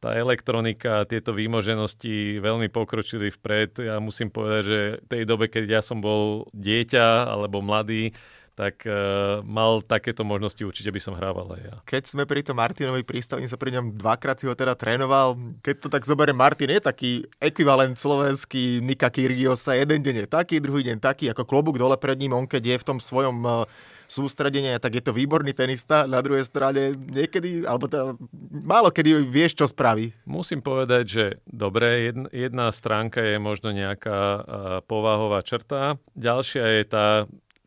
tá 0.00 0.16
elektronika, 0.16 1.04
tieto 1.04 1.36
výmoženosti 1.36 2.40
veľmi 2.40 2.72
pokročili 2.72 3.28
vpred. 3.28 3.84
Ja 3.84 4.00
musím 4.00 4.32
povedať, 4.32 4.62
že 4.64 4.80
v 5.04 5.08
tej 5.12 5.22
dobe, 5.28 5.52
keď 5.52 5.64
ja 5.68 5.82
som 5.84 6.00
bol 6.00 6.48
dieťa 6.56 7.28
alebo 7.28 7.60
mladý, 7.60 8.16
tak 8.60 8.84
uh, 8.84 9.40
mal 9.40 9.80
takéto 9.80 10.20
možnosti, 10.20 10.60
určite 10.60 10.92
by 10.92 11.00
som 11.00 11.16
hrával 11.16 11.56
aj 11.56 11.62
ja. 11.64 11.74
Keď 11.88 12.02
sme 12.12 12.28
pri 12.28 12.44
tom 12.44 12.60
Martinovi 12.60 13.00
prístavni, 13.00 13.48
sa 13.48 13.56
pri 13.56 13.72
ňom 13.80 13.96
dvakrát 13.96 14.36
si 14.36 14.44
ho 14.44 14.52
teda 14.52 14.76
trénoval. 14.76 15.32
Keď 15.64 15.74
to 15.80 15.88
tak 15.88 16.04
zoberiem, 16.04 16.36
Martin 16.36 16.68
je 16.68 16.84
taký 16.84 17.24
ekvivalent 17.40 17.96
slovenský 17.96 18.84
Nika 18.84 19.08
Kyrgiosa. 19.08 19.80
Jeden 19.80 20.04
deň 20.04 20.14
je 20.22 20.28
taký, 20.28 20.60
druhý 20.60 20.84
deň 20.84 21.00
taký, 21.00 21.32
ako 21.32 21.48
klobúk 21.48 21.80
dole 21.80 21.96
pred 21.96 22.20
ním. 22.20 22.36
On 22.36 22.44
keď 22.44 22.76
je 22.76 22.76
v 22.76 22.84
tom 22.84 22.98
svojom 23.00 23.36
uh, 23.48 23.64
sústredenie, 24.04 24.76
tak 24.76 24.92
je 24.92 25.02
to 25.08 25.16
výborný 25.16 25.56
tenista. 25.56 26.04
Na 26.04 26.20
druhej 26.20 26.44
strane 26.44 26.92
niekedy, 26.92 27.64
alebo 27.64 27.88
teda 27.88 28.12
málo 28.52 28.92
kedy 28.92 29.24
vieš, 29.24 29.56
čo 29.56 29.64
spraví. 29.64 30.12
Musím 30.28 30.60
povedať, 30.60 31.04
že 31.08 31.24
dobre, 31.48 32.12
jedna, 32.12 32.28
jedna 32.28 32.66
stránka 32.76 33.24
je 33.24 33.40
možno 33.40 33.72
nejaká 33.72 34.20
uh, 34.20 34.42
povahová 34.84 35.40
črta. 35.40 35.96
Ďalšia 36.12 36.64
je 36.76 36.84
tá 36.84 37.06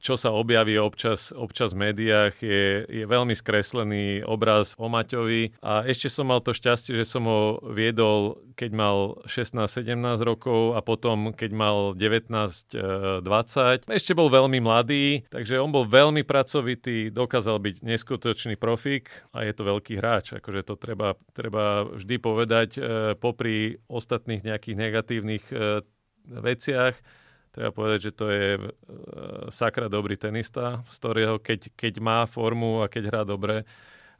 čo 0.03 0.19
sa 0.19 0.35
objaví 0.35 0.75
občas, 0.75 1.31
občas 1.31 1.71
v 1.71 1.87
médiách, 1.87 2.35
je, 2.43 2.83
je 2.91 3.07
veľmi 3.07 3.31
skreslený 3.31 4.27
obraz 4.27 4.75
o 4.75 4.91
Maťovi. 4.91 5.55
A 5.63 5.87
ešte 5.87 6.11
som 6.11 6.27
mal 6.27 6.43
to 6.43 6.51
šťastie, 6.51 6.91
že 6.91 7.07
som 7.07 7.23
ho 7.23 7.63
viedol, 7.71 8.35
keď 8.59 8.71
mal 8.75 9.23
16-17 9.31 9.95
rokov 10.19 10.75
a 10.75 10.83
potom, 10.83 11.31
keď 11.31 11.51
mal 11.55 11.77
19-20. 11.95 13.87
Ešte 13.87 14.11
bol 14.11 14.27
veľmi 14.27 14.59
mladý, 14.59 15.23
takže 15.31 15.63
on 15.63 15.71
bol 15.71 15.87
veľmi 15.87 16.27
pracovitý, 16.27 17.07
dokázal 17.07 17.63
byť 17.63 17.87
neskutočný 17.87 18.59
profík 18.59 19.07
a 19.31 19.47
je 19.47 19.55
to 19.55 19.63
veľký 19.63 20.03
hráč. 20.03 20.35
Akože 20.35 20.67
to 20.67 20.75
treba, 20.75 21.15
treba 21.31 21.87
vždy 21.87 22.15
povedať, 22.19 22.69
e, 22.75 22.81
popri 23.15 23.79
ostatných 23.87 24.43
nejakých 24.43 24.75
negatívnych 24.75 25.45
e, 25.47 25.79
veciach 26.27 27.22
treba 27.53 27.69
povedať, 27.69 28.09
že 28.09 28.11
to 28.17 28.25
je 28.33 28.57
e, 28.57 28.61
sakra 29.53 29.85
dobrý 29.85 30.17
tenista, 30.17 30.81
z 30.89 30.95
ktorého 30.97 31.37
keď, 31.37 31.69
keď 31.77 31.93
má 32.01 32.25
formu 32.25 32.81
a 32.81 32.89
keď 32.89 33.03
hrá 33.13 33.21
dobre, 33.23 33.63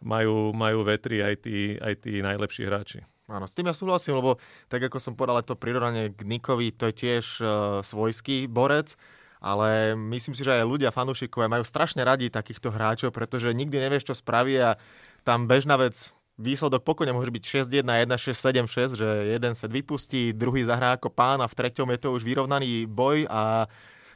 majú, 0.06 0.54
majú 0.54 0.86
vetri 0.86 1.26
aj 1.26 1.36
tí, 1.42 1.76
aj 1.82 2.06
tí 2.06 2.22
najlepší 2.22 2.64
hráči. 2.70 3.02
Áno, 3.32 3.48
s 3.50 3.56
tým 3.56 3.72
ja 3.72 3.76
súhlasím, 3.76 4.20
lebo 4.20 4.38
tak 4.68 4.84
ako 4.86 5.00
som 5.00 5.16
povedal, 5.16 5.42
to 5.42 5.58
prirovnanie 5.58 6.12
k 6.12 6.22
Nikovi, 6.28 6.76
to 6.76 6.92
je 6.92 6.96
tiež 7.08 7.26
uh, 7.40 7.80
svojský 7.80 8.52
borec, 8.52 9.00
ale 9.40 9.96
myslím 9.96 10.36
si, 10.36 10.44
že 10.44 10.60
aj 10.60 10.68
ľudia, 10.68 10.92
fanúšikovia 10.92 11.48
majú 11.48 11.64
strašne 11.64 12.04
radi 12.04 12.28
takýchto 12.28 12.72
hráčov, 12.72 13.16
pretože 13.16 13.56
nikdy 13.56 13.80
nevieš, 13.80 14.12
čo 14.12 14.16
spraví 14.20 14.60
a 14.60 14.76
tam 15.24 15.48
bežná 15.48 15.80
vec 15.80 16.12
výsledok 16.38 16.82
pokojne 16.82 17.14
môže 17.14 17.30
byť 17.30 17.44
6-1, 17.70 17.86
1-6, 17.86 18.34
7-6, 18.34 19.00
že 19.00 19.10
jeden 19.38 19.54
set 19.54 19.70
vypustí, 19.70 20.34
druhý 20.34 20.66
zahrá 20.66 20.98
ako 20.98 21.14
pán 21.14 21.42
a 21.42 21.48
v 21.50 21.58
treťom 21.58 21.90
je 21.94 22.00
to 22.02 22.10
už 22.14 22.26
vyrovnaný 22.26 22.90
boj 22.90 23.30
a 23.30 23.70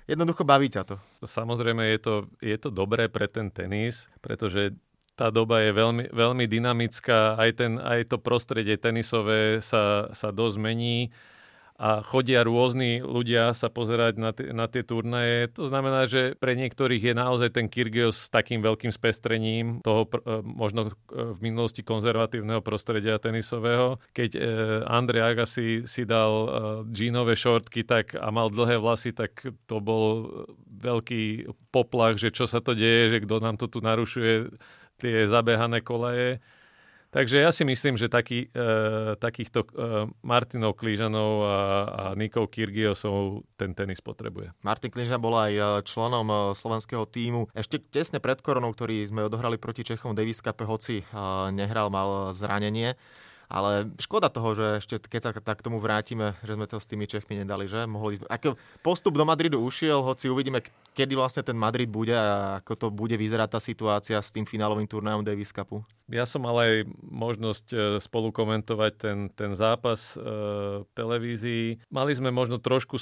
jednoducho 0.09 0.41
baví 0.41 0.71
ťa 0.71 0.83
to. 0.88 0.95
Samozrejme 1.21 1.86
je 1.93 2.00
to, 2.01 2.13
je 2.41 2.57
to 2.57 2.69
dobré 2.74 3.05
pre 3.05 3.29
ten 3.29 3.53
tenis, 3.53 4.09
pretože 4.24 4.74
tá 5.17 5.33
doba 5.33 5.65
je 5.65 5.74
veľmi, 5.74 6.13
veľmi 6.13 6.45
dynamická, 6.45 7.41
aj, 7.41 7.51
ten, 7.57 7.71
aj 7.81 8.13
to 8.13 8.17
prostredie 8.21 8.77
tenisové 8.77 9.62
sa, 9.65 10.13
sa 10.13 10.29
dosť 10.29 10.57
mení 10.62 11.09
a 11.77 12.01
chodia 12.01 12.41
rôzni 12.41 13.05
ľudia 13.05 13.53
sa 13.53 13.69
pozerať 13.69 14.13
na, 14.17 14.34
t- 14.34 14.50
na 14.50 14.65
tie 14.65 14.81
turnaje. 14.81 15.46
To 15.53 15.69
znamená, 15.69 16.10
že 16.10 16.34
pre 16.41 16.57
niektorých 16.57 17.00
je 17.00 17.13
naozaj 17.13 17.53
ten 17.53 17.69
Kyrgios 17.69 18.25
s 18.25 18.34
takým 18.34 18.65
veľkým 18.65 18.89
spestrením 18.89 19.86
toho 19.86 20.10
pr- 20.10 20.25
e, 20.25 20.41
možno 20.41 20.89
e, 20.89 20.91
v 21.13 21.38
minulosti 21.46 21.86
konzervatívneho 21.86 22.65
prostredia 22.65 23.22
tenisového. 23.22 24.01
Keď 24.10 24.31
e, 24.34 24.39
Andre 24.89 25.22
Agassi 25.22 25.86
si 25.86 26.01
dal 26.10 26.34
e, 26.34 26.48
džínové 26.89 27.38
šortky 27.38 27.86
tak, 27.86 28.17
a 28.17 28.25
mal 28.34 28.50
dlhé 28.50 28.81
vlasy, 28.81 29.13
tak 29.13 29.46
to 29.69 29.77
bol 29.77 30.25
veľký 30.81 31.46
poplach, 31.69 32.17
že 32.17 32.34
čo 32.34 32.50
sa 32.50 32.57
to 32.57 32.74
deje, 32.74 33.13
že 33.13 33.22
kto 33.22 33.38
nám 33.38 33.62
to 33.62 33.69
tu 33.69 33.86
narušuje 33.86 34.50
tie 34.98 35.29
zabehané 35.29 35.86
kolaje. 35.86 36.41
Takže 37.08 37.40
ja 37.40 37.56
si 37.56 37.64
myslím, 37.64 37.96
že 37.96 38.12
taký, 38.12 38.52
e, 38.52 39.16
takýchto 39.16 39.64
e, 39.64 39.68
Martinov 40.28 40.76
Klížanov 40.76 41.32
a, 41.48 41.58
a 41.88 42.04
Nikov 42.20 42.52
Kyrgiosov 42.52 43.48
ten 43.56 43.72
tenis 43.72 44.04
potrebuje. 44.04 44.52
Martin 44.60 44.92
Klížan 44.92 45.24
bol 45.24 45.32
aj 45.40 45.54
e, 45.56 45.64
členom 45.88 46.28
e, 46.28 46.36
slovenského 46.52 47.08
týmu. 47.08 47.48
Ešte 47.56 47.80
tesne 47.80 48.20
pred 48.20 48.44
koronou, 48.44 48.76
ktorý 48.76 49.08
sme 49.08 49.24
odohrali 49.24 49.56
proti 49.56 49.88
Čechom 49.88 50.20
Davis 50.20 50.44
Cup, 50.44 50.60
hoci 50.68 51.00
e, 51.00 51.04
nehral, 51.56 51.88
mal 51.88 52.36
zranenie. 52.36 53.00
Ale 53.48 53.88
škoda 53.96 54.27
toho, 54.27 54.51
že 54.60 54.84
ešte 54.84 55.00
keď 55.08 55.22
sa 55.24 55.32
tak 55.32 55.63
tomu 55.63 55.80
vrátime, 55.80 56.36
že 56.44 56.60
sme 56.60 56.68
to 56.68 56.84
s 56.84 56.89
tými 56.92 57.08
Čechmi 57.08 57.39
nedali, 57.39 57.72
že? 57.72 57.88
Mohli, 57.88 58.20
ako 58.27 58.60
postup 58.84 59.16
do 59.16 59.24
Madridu 59.24 59.63
ušiel, 59.63 60.04
hoci 60.04 60.27
uvidíme, 60.27 60.60
kedy 60.92 61.16
vlastne 61.16 61.48
ten 61.48 61.56
Madrid 61.56 61.88
bude 61.88 62.12
a 62.12 62.60
ako 62.60 62.74
to 62.75 62.88
bude 62.92 63.16
vyzerať 63.16 63.50
tá 63.56 63.60
situácia 63.63 64.20
s 64.20 64.36
tým 64.36 64.44
finálovým 64.44 64.84
turnajom 64.84 65.24
Davis 65.24 65.56
Cupu. 65.56 65.80
Ja 66.12 66.27
som 66.27 66.44
mal 66.44 66.60
aj 66.60 66.74
možnosť 67.08 67.66
e, 67.72 67.77
spolu 68.04 68.36
komentovať 68.36 68.92
ten, 69.00 69.18
ten 69.32 69.56
zápas 69.56 70.20
e, 70.20 70.84
televízii. 70.92 71.88
Mali 71.88 72.12
sme 72.20 72.36
možno 72.36 72.60
trošku 72.60 73.00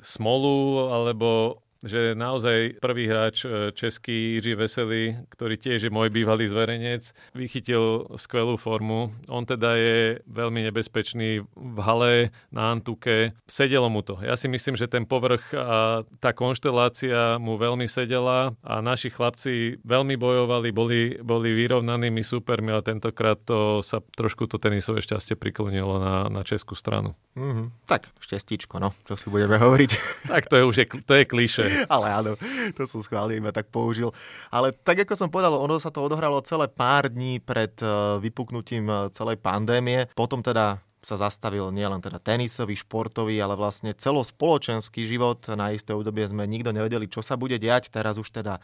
smolu, 0.00 0.88
alebo 0.88 1.60
že 1.84 2.18
naozaj 2.18 2.82
prvý 2.82 3.06
hráč 3.06 3.46
e, 3.46 3.70
český 3.70 4.38
Jiří 4.38 4.54
Veselý, 4.58 5.04
ktorý 5.30 5.54
tiež 5.54 5.86
je 5.86 5.94
môj 5.94 6.10
bývalý 6.10 6.50
zverejnec, 6.50 7.14
vychytil 7.38 8.10
skvelú 8.18 8.58
formu. 8.58 9.14
On 9.30 9.46
teda 9.46 9.78
je 9.78 10.18
veľmi 10.26 10.66
nebezpečný 10.66 11.46
v 11.46 11.78
hale 11.78 12.34
na 12.50 12.74
Antuke. 12.74 13.38
Sedelo 13.46 13.86
mu 13.86 14.02
to. 14.02 14.18
Ja 14.26 14.34
si 14.34 14.50
myslím, 14.50 14.74
že 14.74 14.90
ten 14.90 15.06
povrch 15.06 15.54
a 15.54 16.02
tá 16.18 16.34
konštelácia 16.34 17.38
mu 17.38 17.54
veľmi 17.54 17.86
sedela 17.86 18.58
a 18.66 18.82
naši 18.82 19.14
chlapci 19.14 19.78
veľmi 19.86 20.18
bojovali, 20.18 20.68
boli, 20.74 21.00
boli 21.22 21.54
vyrovnanými 21.54 22.26
supermi, 22.26 22.74
ale 22.74 22.82
tentokrát 22.82 23.38
to 23.38 23.86
sa 23.86 24.02
trošku 24.18 24.50
to 24.50 24.58
tenisové 24.58 24.98
šťastie 24.98 25.38
priklonilo 25.38 26.02
na, 26.02 26.26
na 26.26 26.42
českú 26.42 26.74
stranu. 26.74 27.14
Mm-hmm. 27.38 27.86
Tak, 27.86 28.10
šťastíčko, 28.18 28.82
no, 28.82 28.90
čo 29.06 29.14
si 29.14 29.30
budeme 29.30 29.62
hovoriť. 29.62 29.90
Tak 30.26 30.50
to 30.50 30.58
je 30.58 30.64
už 30.66 30.76
je, 30.82 30.86
to 31.06 31.14
je 31.14 31.24
kliše. 31.24 31.67
ale 31.94 32.06
áno, 32.10 32.32
to 32.74 32.82
som 32.84 33.00
schválne 33.00 33.36
iba 33.38 33.52
tak 33.54 33.68
použil. 33.68 34.10
Ale 34.48 34.72
tak 34.72 35.04
ako 35.04 35.14
som 35.14 35.28
povedal, 35.28 35.54
ono 35.54 35.76
sa 35.78 35.92
to 35.92 36.04
odohralo 36.04 36.40
celé 36.42 36.66
pár 36.70 37.12
dní 37.12 37.38
pred 37.42 37.72
eh, 37.80 37.88
vypuknutím 38.22 38.86
eh, 38.88 38.98
celej 39.12 39.38
pandémie. 39.38 40.08
Potom 40.16 40.42
teda 40.42 40.80
sa 40.98 41.14
zastavil 41.14 41.70
nielen 41.70 42.02
teda 42.02 42.18
tenisový, 42.18 42.74
športový, 42.74 43.38
ale 43.38 43.54
vlastne 43.54 43.94
celospoločenský 43.94 45.06
život. 45.06 45.38
Na 45.54 45.70
isté 45.70 45.94
obdobie 45.94 46.26
sme 46.26 46.42
nikto 46.44 46.74
nevedeli, 46.74 47.06
čo 47.06 47.22
sa 47.22 47.38
bude 47.38 47.54
diať. 47.56 47.88
Teraz 47.88 48.18
už 48.18 48.28
teda 48.34 48.58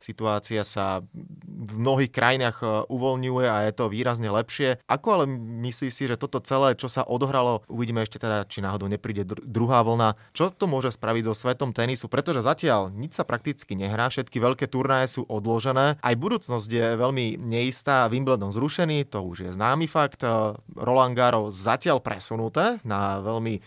Situácia 0.00 0.64
sa 0.64 1.04
v 1.44 1.72
mnohých 1.76 2.08
krajinách 2.08 2.64
e, 2.64 2.66
uvoľňuje 2.88 3.44
a 3.44 3.68
je 3.68 3.72
to 3.76 3.92
výrazne 3.92 4.32
lepšie. 4.32 4.80
Ako 4.88 5.08
ale 5.12 5.24
myslíš 5.60 5.92
si, 5.92 6.08
že 6.08 6.16
toto 6.16 6.40
celé, 6.40 6.72
čo 6.72 6.88
sa 6.88 7.04
odohralo, 7.04 7.60
uvidíme 7.68 8.00
ešte 8.00 8.16
teda, 8.16 8.48
či 8.48 8.64
náhodou 8.64 8.88
nepríde 8.88 9.28
dr- 9.28 9.44
druhá 9.44 9.84
vlna, 9.84 10.16
čo 10.32 10.48
to 10.48 10.64
môže 10.64 10.96
spraviť 10.96 11.28
so 11.28 11.36
svetom 11.36 11.76
tenisu, 11.76 12.08
pretože 12.08 12.40
zatiaľ 12.40 12.88
nič 12.88 13.12
sa 13.12 13.28
prakticky 13.28 13.76
nehrá, 13.76 14.08
všetky 14.08 14.40
veľké 14.40 14.72
turnaje 14.72 15.20
sú 15.20 15.28
odložené, 15.28 16.00
aj 16.00 16.14
budúcnosť 16.16 16.70
je 16.72 16.86
veľmi 16.96 17.36
neistá, 17.36 18.08
Wimbledon 18.08 18.56
zrušený, 18.56 19.04
to 19.04 19.20
už 19.20 19.36
je 19.44 19.50
známy 19.52 19.84
fakt, 19.84 20.24
e, 20.24 20.56
Roland 20.80 21.12
Garros 21.12 21.52
zatiaľ 21.52 22.00
presunuté 22.00 22.80
na 22.88 23.20
veľmi 23.20 23.60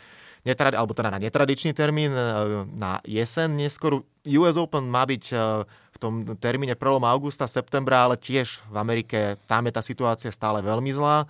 netrad, 0.50 0.74
alebo 0.74 0.98
teda 0.98 1.13
na 1.13 1.22
netradičný 1.22 1.78
termín, 1.78 2.10
e, 2.10 2.66
na 2.74 3.06
jesen 3.06 3.54
neskôr. 3.54 4.02
US 4.24 4.56
Open 4.58 4.88
má 4.90 5.04
byť 5.06 5.24
tom 6.04 6.36
termíne 6.36 6.76
prelom 6.76 7.08
augusta, 7.08 7.48
septembra, 7.48 8.04
ale 8.04 8.20
tiež 8.20 8.60
v 8.68 8.76
Amerike 8.76 9.40
tam 9.48 9.64
je 9.64 9.72
tá 9.72 9.80
situácia 9.80 10.28
stále 10.36 10.60
veľmi 10.60 10.92
zlá. 10.92 11.24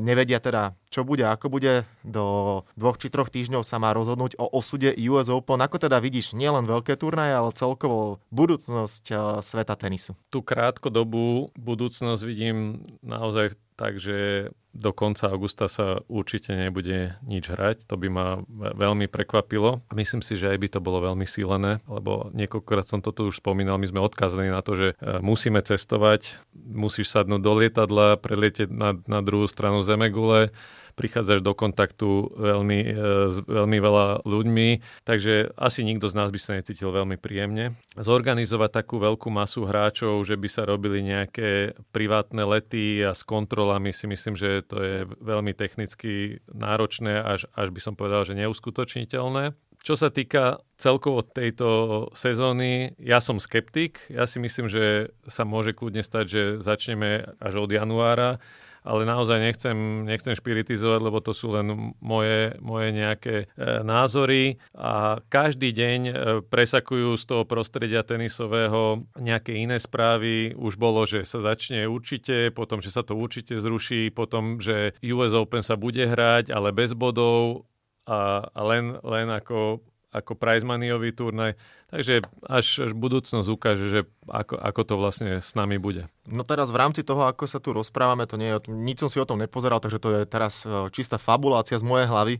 Nevedia 0.00 0.40
teda, 0.40 0.72
čo 0.88 1.04
bude, 1.04 1.28
ako 1.28 1.52
bude. 1.52 1.84
Do 2.00 2.64
dvoch 2.72 2.96
či 2.96 3.12
troch 3.12 3.28
týždňov 3.28 3.66
sa 3.68 3.76
má 3.76 3.92
rozhodnúť 3.92 4.40
o 4.40 4.48
osude 4.48 4.96
US 5.12 5.28
Open. 5.28 5.60
Ako 5.60 5.76
teda 5.76 6.00
vidíš 6.00 6.32
nielen 6.32 6.64
veľké 6.64 6.96
turnaje, 6.96 7.36
ale 7.36 7.52
celkovo 7.52 8.16
budúcnosť 8.32 9.12
sveta 9.44 9.76
tenisu? 9.76 10.16
Tú 10.32 10.40
krátkodobú 10.40 11.52
budúcnosť 11.58 12.22
vidím 12.24 12.80
naozaj 13.04 13.60
tak, 13.76 14.00
že 14.00 14.48
do 14.78 14.94
konca 14.94 15.26
augusta 15.28 15.66
sa 15.66 16.06
určite 16.06 16.54
nebude 16.54 17.18
nič 17.26 17.50
hrať. 17.50 17.90
To 17.90 17.98
by 17.98 18.08
ma 18.08 18.26
veľmi 18.54 19.10
prekvapilo. 19.10 19.82
Myslím 19.90 20.22
si, 20.22 20.38
že 20.38 20.54
aj 20.54 20.58
by 20.62 20.68
to 20.78 20.80
bolo 20.80 21.02
veľmi 21.02 21.26
sílené, 21.26 21.82
lebo 21.90 22.30
niekoľkokrát 22.30 22.86
som 22.86 23.02
toto 23.02 23.26
už 23.26 23.42
spomínal, 23.42 23.82
my 23.82 23.90
sme 23.90 24.00
odkázali 24.00 24.48
na 24.54 24.62
to, 24.62 24.78
že 24.78 24.88
e, 24.94 25.18
musíme 25.18 25.58
cestovať, 25.58 26.38
musíš 26.54 27.10
sadnúť 27.10 27.42
do 27.42 27.52
lietadla, 27.58 28.22
preletieť 28.22 28.70
na, 28.70 28.94
na 29.10 29.20
druhú 29.20 29.50
stranu 29.50 29.82
Zemegule, 29.82 30.54
prichádzaš 30.98 31.46
do 31.46 31.54
kontaktu 31.54 32.34
veľmi, 32.34 32.80
e, 32.82 32.92
s 33.30 33.36
veľmi 33.46 33.78
veľa 33.78 34.26
ľuďmi, 34.26 34.68
takže 35.06 35.54
asi 35.54 35.86
nikto 35.86 36.10
z 36.10 36.18
nás 36.18 36.34
by 36.34 36.40
sa 36.42 36.58
necítil 36.58 36.90
veľmi 36.90 37.14
príjemne. 37.14 37.78
Zorganizovať 37.94 38.82
takú 38.82 38.98
veľkú 38.98 39.30
masu 39.30 39.62
hráčov, 39.62 40.26
že 40.26 40.34
by 40.34 40.48
sa 40.50 40.66
robili 40.66 41.06
nejaké 41.06 41.78
privátne 41.94 42.42
lety 42.42 43.06
a 43.06 43.14
s 43.14 43.22
kontrolami 43.22 43.94
si 43.94 44.10
myslím, 44.10 44.34
že 44.34 44.66
to 44.66 44.82
je 44.82 44.96
veľmi 45.22 45.54
technicky 45.54 46.42
náročné, 46.50 47.22
až, 47.22 47.46
až 47.54 47.70
by 47.70 47.80
som 47.80 47.94
povedal, 47.94 48.26
že 48.26 48.34
neuskutočniteľné. 48.34 49.54
Čo 49.78 49.94
sa 49.94 50.10
týka 50.10 50.58
celkovo 50.74 51.22
tejto 51.22 52.10
sezóny, 52.10 52.98
ja 52.98 53.22
som 53.22 53.38
skeptik. 53.38 54.02
Ja 54.10 54.26
si 54.26 54.42
myslím, 54.42 54.66
že 54.66 55.14
sa 55.30 55.46
môže 55.46 55.70
kľudne 55.70 56.02
stať, 56.02 56.24
že 56.26 56.42
začneme 56.58 57.38
až 57.38 57.62
od 57.62 57.70
januára 57.70 58.42
ale 58.88 59.04
naozaj 59.04 59.36
nechcem, 59.36 59.76
nechcem 60.08 60.32
špiritizovať, 60.32 61.00
lebo 61.04 61.20
to 61.20 61.36
sú 61.36 61.52
len 61.52 61.92
moje, 62.00 62.56
moje 62.64 62.88
nejaké 62.96 63.36
e, 63.44 63.46
názory 63.84 64.56
a 64.72 65.20
každý 65.28 65.76
deň 65.76 66.00
e, 66.08 66.12
presakujú 66.48 67.20
z 67.20 67.24
toho 67.28 67.44
prostredia 67.44 68.00
tenisového 68.00 69.04
nejaké 69.20 69.52
iné 69.60 69.76
správy. 69.76 70.56
Už 70.56 70.80
bolo, 70.80 71.04
že 71.04 71.28
sa 71.28 71.44
začne 71.44 71.84
určite, 71.84 72.48
potom, 72.48 72.80
že 72.80 72.88
sa 72.88 73.04
to 73.04 73.12
určite 73.12 73.60
zruší, 73.60 74.08
potom, 74.08 74.56
že 74.56 74.96
US 75.04 75.36
Open 75.36 75.60
sa 75.60 75.76
bude 75.76 76.08
hrať, 76.08 76.48
ale 76.48 76.72
bez 76.72 76.96
bodov 76.96 77.68
a, 78.08 78.48
len, 78.56 78.96
len 79.04 79.28
ako 79.28 79.84
ako 80.08 80.32
prize 80.40 80.64
moneyový 80.64 81.12
turnaj. 81.12 81.54
Takže 81.92 82.24
až, 82.48 82.66
až 82.88 82.90
budúcnosť 82.96 83.48
ukáže, 83.48 83.86
že 83.92 84.00
ako, 84.24 84.56
ako 84.56 84.80
to 84.84 84.94
vlastne 84.96 85.30
s 85.44 85.52
nami 85.52 85.76
bude. 85.76 86.08
No 86.28 86.44
teraz 86.44 86.72
v 86.72 86.80
rámci 86.80 87.04
toho, 87.04 87.28
ako 87.28 87.44
sa 87.44 87.60
tu 87.60 87.76
rozprávame, 87.76 88.24
to 88.24 88.40
nie 88.40 88.56
je, 88.56 88.72
nič 88.72 89.04
som 89.04 89.12
si 89.12 89.20
o 89.20 89.28
tom 89.28 89.40
nepozeral, 89.40 89.80
takže 89.80 90.00
to 90.00 90.08
je 90.12 90.20
teraz 90.24 90.64
e, 90.64 90.88
čistá 90.92 91.20
fabulácia 91.20 91.76
z 91.76 91.84
mojej 91.84 92.08
hlavy. 92.08 92.34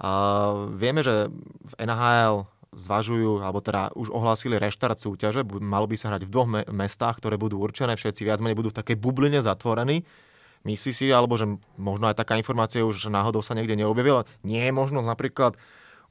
A 0.00 0.10
vieme, 0.74 1.04
že 1.04 1.28
v 1.66 1.72
NHL 1.82 2.48
zvažujú, 2.70 3.42
alebo 3.42 3.58
teda 3.58 3.90
už 3.98 4.14
ohlásili 4.14 4.54
reštart 4.56 5.02
súťaže, 5.02 5.42
malo 5.42 5.90
by 5.90 5.96
sa 5.98 6.14
hrať 6.14 6.22
v 6.24 6.32
dvoch 6.32 6.48
me- 6.48 6.66
mestách, 6.70 7.18
ktoré 7.18 7.34
budú 7.34 7.58
určené, 7.58 7.98
všetci 7.98 8.22
viac 8.22 8.38
menej 8.38 8.58
budú 8.58 8.70
v 8.70 8.78
takej 8.78 8.96
bubline 8.96 9.42
zatvorení. 9.42 10.06
Myslí 10.62 10.92
si, 10.92 11.06
alebo 11.10 11.34
že 11.40 11.48
možno 11.80 12.06
aj 12.06 12.20
taká 12.20 12.36
informácia 12.36 12.84
už 12.84 13.08
náhodou 13.08 13.40
sa 13.40 13.56
niekde 13.56 13.80
neobjavila, 13.80 14.28
nie 14.44 14.60
je 14.60 14.72
možnosť 14.76 15.08
napríklad 15.08 15.52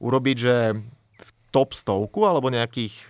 urobiť, 0.00 0.36
že 0.36 0.56
v 1.20 1.30
top 1.52 1.76
stovku 1.76 2.24
alebo 2.24 2.48
nejakých 2.48 3.06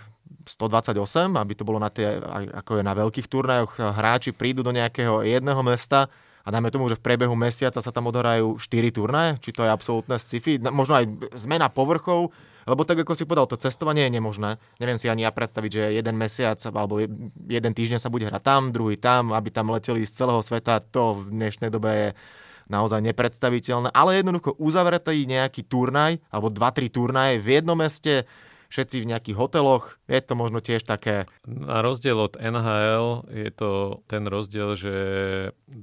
128, 0.50 1.38
aby 1.38 1.52
to 1.54 1.62
bolo 1.62 1.78
na 1.78 1.94
tie, 1.94 2.18
ako 2.50 2.80
je 2.80 2.84
na 2.84 2.94
veľkých 2.98 3.30
turnajoch, 3.30 3.78
hráči 3.78 4.34
prídu 4.34 4.66
do 4.66 4.74
nejakého 4.74 5.22
jedného 5.22 5.62
mesta 5.62 6.10
a 6.42 6.48
dajme 6.50 6.72
tomu, 6.72 6.90
že 6.90 6.98
v 6.98 7.04
priebehu 7.06 7.36
mesiaca 7.38 7.78
sa 7.78 7.92
tam 7.94 8.10
odhrajú 8.10 8.58
4 8.58 8.90
turnaje, 8.90 9.30
či 9.38 9.54
to 9.54 9.62
je 9.62 9.70
absolútne 9.70 10.18
sci-fi, 10.18 10.58
možno 10.58 10.98
aj 10.98 11.06
zmena 11.38 11.70
povrchov, 11.70 12.34
lebo 12.66 12.82
tak 12.82 13.04
ako 13.04 13.14
si 13.14 13.28
povedal, 13.28 13.46
to 13.46 13.60
cestovanie 13.60 14.08
je 14.08 14.16
nemožné. 14.18 14.58
Neviem 14.82 14.98
si 14.98 15.06
ani 15.06 15.22
ja 15.22 15.30
predstaviť, 15.30 15.70
že 15.70 15.84
jeden 15.96 16.16
mesiac 16.18 16.58
alebo 16.72 16.98
jeden 17.46 17.72
týždeň 17.76 18.00
sa 18.00 18.10
bude 18.10 18.26
hrať 18.26 18.42
tam, 18.42 18.74
druhý 18.74 18.98
tam, 18.98 19.30
aby 19.36 19.54
tam 19.54 19.70
leteli 19.70 20.02
z 20.02 20.24
celého 20.24 20.42
sveta, 20.42 20.82
to 20.82 21.22
v 21.22 21.30
dnešnej 21.30 21.70
dobe 21.70 21.90
je 21.92 22.08
naozaj 22.70 23.02
nepredstaviteľné, 23.02 23.90
ale 23.90 24.22
jednoducho 24.22 24.54
uzavretý 24.56 25.26
nejaký 25.26 25.66
turnaj 25.66 26.22
alebo 26.30 26.48
2-3 26.48 26.88
turnaje 26.88 27.34
v 27.42 27.60
jednom 27.60 27.76
meste, 27.76 28.24
všetci 28.70 29.02
v 29.02 29.10
nejakých 29.10 29.36
hoteloch. 29.36 29.98
Je 30.06 30.22
to 30.22 30.38
možno 30.38 30.62
tiež 30.62 30.86
také... 30.86 31.26
Na 31.44 31.82
rozdiel 31.82 32.16
od 32.16 32.38
NHL 32.38 33.26
je 33.28 33.50
to 33.50 34.00
ten 34.06 34.24
rozdiel, 34.30 34.78
že 34.78 34.94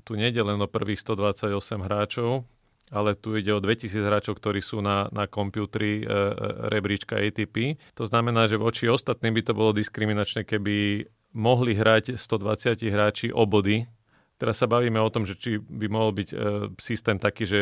tu 0.08 0.16
nejde 0.16 0.40
len 0.42 0.58
o 0.64 0.72
prvých 0.72 1.04
128 1.04 1.52
hráčov, 1.84 2.48
ale 2.88 3.20
tu 3.20 3.36
ide 3.36 3.52
o 3.52 3.60
2000 3.60 3.92
hráčov, 4.08 4.40
ktorí 4.40 4.64
sú 4.64 4.80
na, 4.80 5.12
na 5.12 5.28
komputri 5.28 6.02
e, 6.02 6.04
e, 6.08 6.12
rebríčka 6.72 7.20
ATP. 7.20 7.76
To 8.00 8.08
znamená, 8.08 8.48
že 8.48 8.56
voči 8.56 8.88
ostatným 8.88 9.36
by 9.36 9.42
to 9.44 9.54
bolo 9.54 9.76
diskriminačné, 9.76 10.48
keby 10.48 11.04
mohli 11.36 11.76
hrať 11.76 12.16
120 12.16 12.88
hráči 12.88 13.28
o 13.36 13.44
body, 13.44 13.84
Teraz 14.38 14.62
sa 14.62 14.70
bavíme 14.70 15.02
o 15.02 15.10
tom, 15.10 15.26
že 15.26 15.34
či 15.34 15.58
by 15.58 15.88
mohol 15.90 16.14
byť 16.14 16.30
e, 16.30 16.36
systém 16.78 17.18
taký, 17.18 17.44
že 17.50 17.60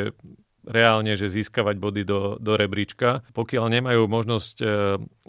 reálne, 0.65 1.13
že 1.13 1.29
získavať 1.29 1.77
body 1.77 2.03
do, 2.03 2.41
do 2.41 2.53
rebríčka. 2.58 3.22
Pokiaľ 3.38 3.65
nemajú 3.79 4.10
možnosť 4.10 4.55
e, 4.60 4.65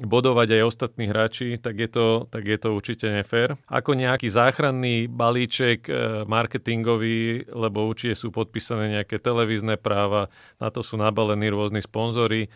bodovať 0.00 0.48
aj 0.56 0.62
ostatní 0.64 1.04
hráči, 1.12 1.60
tak 1.60 1.76
je, 1.76 1.88
to, 1.92 2.06
tak 2.32 2.48
je 2.48 2.58
to 2.58 2.72
určite 2.72 3.06
nefér. 3.06 3.60
Ako 3.68 3.94
nejaký 3.94 4.32
záchranný 4.32 5.06
balíček 5.12 5.86
e, 5.86 5.92
marketingový, 6.24 7.52
lebo 7.52 7.84
určite 7.84 8.16
sú 8.16 8.32
podpísané 8.32 9.00
nejaké 9.00 9.20
televízne 9.20 9.76
práva, 9.76 10.32
na 10.56 10.72
to 10.72 10.80
sú 10.80 10.96
nabalení 10.96 11.52
rôzni 11.52 11.84
sponzory, 11.84 12.48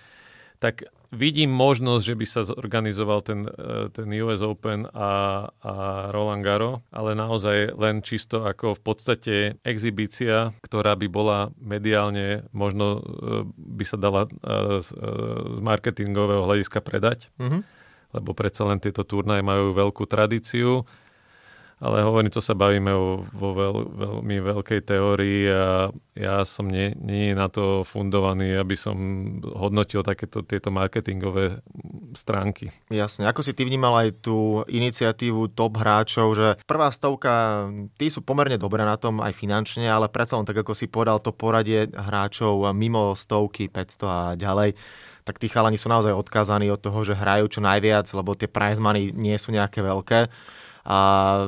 tak 0.60 0.84
vidím 1.10 1.50
možnosť, 1.50 2.02
že 2.04 2.14
by 2.14 2.26
sa 2.28 2.40
zorganizoval 2.46 3.20
ten, 3.24 3.48
e, 3.48 3.90
ten 3.90 4.06
US 4.22 4.44
Open 4.44 4.86
a, 4.92 5.10
a 5.50 5.72
Roland 6.14 6.44
Garo, 6.44 6.86
ale 6.94 7.18
naozaj 7.18 7.74
len 7.74 8.04
čisto 8.04 8.46
ako 8.46 8.78
v 8.78 8.80
podstate 8.84 9.34
exibícia, 9.66 10.54
ktorá 10.62 10.94
by 10.94 11.08
bola 11.10 11.50
mediálne, 11.58 12.46
možno 12.54 12.86
e, 12.86 13.00
by 13.56 13.84
sa 13.88 13.96
dala 13.98 14.28
e, 14.28 14.84
z 14.84 14.88
marketingového 15.58 16.46
hľadiska 16.46 16.78
predať. 16.84 17.32
Mm-hmm. 17.40 17.62
Lebo 18.10 18.30
predsa 18.34 18.66
len 18.66 18.82
tieto 18.82 19.06
turnaje 19.06 19.42
majú 19.42 19.70
veľkú 19.70 20.02
tradíciu 20.06 20.82
ale 21.80 22.04
hovorím, 22.04 22.28
to 22.28 22.44
sa 22.44 22.52
bavíme 22.52 22.92
o, 22.92 23.24
vo 23.24 23.56
veľ, 23.56 23.76
veľmi 23.96 24.36
veľkej 24.44 24.80
teórii 24.84 25.48
a 25.48 25.88
ja 26.12 26.44
som 26.44 26.68
nie, 26.68 26.92
nie 27.00 27.32
na 27.32 27.48
to 27.48 27.88
fundovaný, 27.88 28.52
aby 28.60 28.76
som 28.76 28.96
hodnotil 29.40 30.04
takéto 30.04 30.44
tieto 30.44 30.68
marketingové 30.68 31.64
stránky. 32.12 32.68
Jasne. 32.92 33.24
Ako 33.32 33.40
si 33.40 33.56
ty 33.56 33.64
vnímal 33.64 33.96
aj 33.96 34.20
tú 34.20 34.60
iniciatívu 34.68 35.56
top 35.56 35.80
hráčov, 35.80 36.36
že 36.36 36.48
prvá 36.68 36.92
stovka, 36.92 37.66
tí 37.96 38.12
sú 38.12 38.20
pomerne 38.20 38.60
dobré 38.60 38.84
na 38.84 39.00
tom 39.00 39.24
aj 39.24 39.32
finančne, 39.32 39.88
ale 39.88 40.12
predsa 40.12 40.36
len 40.36 40.44
tak, 40.44 40.60
ako 40.60 40.76
si 40.76 40.84
povedal, 40.84 41.16
to 41.24 41.32
poradie 41.32 41.88
hráčov 41.88 42.60
mimo 42.76 43.16
stovky, 43.16 43.72
500 43.72 44.04
a 44.04 44.20
ďalej, 44.36 44.76
tak 45.24 45.40
tí 45.40 45.48
chalani 45.48 45.80
sú 45.80 45.88
naozaj 45.88 46.12
odkázaní 46.12 46.68
od 46.68 46.80
toho, 46.80 47.00
že 47.08 47.16
hrajú 47.16 47.48
čo 47.48 47.64
najviac, 47.64 48.04
lebo 48.12 48.36
tie 48.36 48.52
prize 48.52 48.80
money 48.80 49.16
nie 49.16 49.36
sú 49.40 49.48
nejaké 49.48 49.80
veľké 49.80 50.28
a 50.84 50.98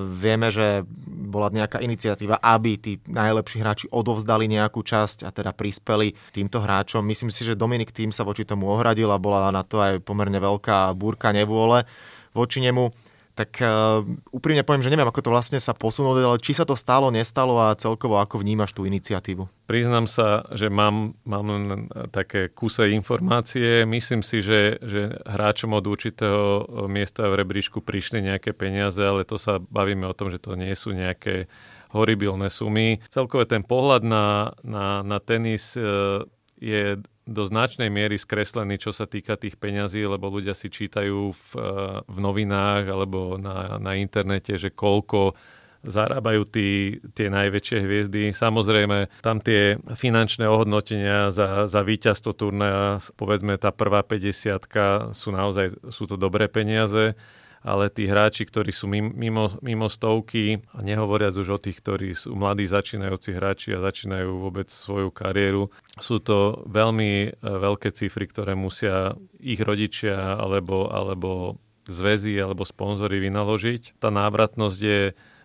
vieme, 0.04 0.52
že 0.52 0.84
bola 1.08 1.48
nejaká 1.48 1.80
iniciatíva, 1.80 2.36
aby 2.40 2.76
tí 2.76 2.92
najlepší 3.08 3.58
hráči 3.64 3.86
odovzdali 3.88 4.44
nejakú 4.48 4.84
časť 4.84 5.24
a 5.24 5.30
teda 5.32 5.56
prispeli 5.56 6.12
týmto 6.34 6.60
hráčom. 6.60 7.00
Myslím 7.00 7.32
si, 7.32 7.48
že 7.48 7.56
Dominik 7.56 7.94
tým 7.94 8.12
sa 8.12 8.26
voči 8.28 8.44
tomu 8.44 8.68
ohradil 8.68 9.08
a 9.08 9.22
bola 9.22 9.48
na 9.48 9.64
to 9.64 9.80
aj 9.80 10.04
pomerne 10.04 10.36
veľká 10.36 10.92
búrka 10.92 11.32
nevôle 11.32 11.88
voči 12.36 12.60
nemu 12.60 13.11
tak 13.32 13.64
uh, 13.64 14.04
úprimne 14.28 14.60
poviem, 14.60 14.84
že 14.84 14.92
neviem, 14.92 15.08
ako 15.08 15.24
to 15.24 15.32
vlastne 15.32 15.56
sa 15.56 15.72
posunulo, 15.72 16.20
ale 16.20 16.36
či 16.36 16.52
sa 16.52 16.68
to 16.68 16.76
stalo, 16.76 17.08
nestalo 17.08 17.56
a 17.56 17.72
celkovo 17.72 18.20
ako 18.20 18.44
vnímaš 18.44 18.76
tú 18.76 18.84
iniciatívu? 18.84 19.48
Priznám 19.64 20.04
sa, 20.04 20.44
že 20.52 20.68
mám, 20.68 21.16
mám 21.24 21.46
len 21.48 21.64
také 22.12 22.52
kuse 22.52 22.92
informácie. 22.92 23.88
Myslím 23.88 24.20
si, 24.20 24.44
že, 24.44 24.76
že 24.84 25.16
hráčom 25.24 25.72
od 25.72 25.84
určitého 25.88 26.68
miesta 26.92 27.24
v 27.32 27.40
rebríšku 27.40 27.80
prišli 27.80 28.20
nejaké 28.20 28.52
peniaze, 28.52 29.00
ale 29.00 29.24
to 29.24 29.40
sa 29.40 29.56
bavíme 29.56 30.04
o 30.04 30.16
tom, 30.16 30.28
že 30.28 30.36
to 30.36 30.52
nie 30.52 30.76
sú 30.76 30.92
nejaké 30.92 31.48
horibilné 31.96 32.52
sumy. 32.52 33.00
Celkové 33.08 33.48
ten 33.48 33.64
pohľad 33.64 34.04
na, 34.04 34.52
na, 34.60 35.00
na 35.00 35.18
tenis 35.24 35.72
uh, 35.76 36.24
je 36.60 37.00
do 37.22 37.46
značnej 37.46 37.86
miery 37.86 38.18
skreslený, 38.18 38.82
čo 38.82 38.90
sa 38.90 39.06
týka 39.06 39.38
tých 39.38 39.54
peňazí, 39.54 40.02
lebo 40.02 40.26
ľudia 40.26 40.58
si 40.58 40.66
čítajú 40.66 41.30
v, 41.30 41.46
eh, 41.54 41.62
v 42.06 42.18
novinách 42.18 42.84
alebo 42.90 43.38
na, 43.38 43.78
na 43.78 43.94
internete, 43.94 44.58
že 44.58 44.74
koľko 44.74 45.38
zarábajú 45.82 46.46
tí, 46.46 47.02
tie 47.14 47.26
najväčšie 47.26 47.78
hviezdy. 47.82 48.30
Samozrejme, 48.30 49.10
tam 49.18 49.42
tie 49.42 49.82
finančné 49.98 50.46
ohodnotenia 50.46 51.34
za, 51.34 51.66
za 51.66 51.80
víťazstvo 51.82 52.30
turnaja, 52.38 53.02
povedzme 53.18 53.58
tá 53.58 53.74
prvá 53.74 54.06
50 54.06 55.10
sú 55.10 55.28
naozaj, 55.34 55.74
sú 55.90 56.06
to 56.06 56.14
dobré 56.14 56.46
peniaze 56.46 57.18
ale 57.62 57.90
tí 57.90 58.10
hráči, 58.10 58.42
ktorí 58.46 58.74
sú 58.74 58.90
mimo, 58.90 59.54
mimo 59.62 59.86
stovky, 59.86 60.62
a 60.74 60.82
nehovoriac 60.82 61.34
už 61.38 61.48
o 61.54 61.58
tých, 61.62 61.78
ktorí 61.78 62.14
sú 62.14 62.34
mladí 62.34 62.66
začínajúci 62.66 63.30
hráči 63.34 63.74
a 63.74 63.82
začínajú 63.82 64.42
vôbec 64.42 64.66
svoju 64.68 65.14
kariéru, 65.14 65.70
sú 66.02 66.18
to 66.18 66.66
veľmi 66.66 67.10
e, 67.26 67.28
veľké 67.38 67.94
cifry, 67.94 68.26
ktoré 68.26 68.58
musia 68.58 69.14
ich 69.38 69.62
rodičia 69.62 70.38
alebo, 70.38 70.90
alebo 70.90 71.62
zväzy 71.86 72.38
alebo 72.38 72.66
sponzory 72.66 73.22
vynaložiť. 73.22 73.98
Tá 74.02 74.10
návratnosť 74.10 74.80
je 74.82 75.00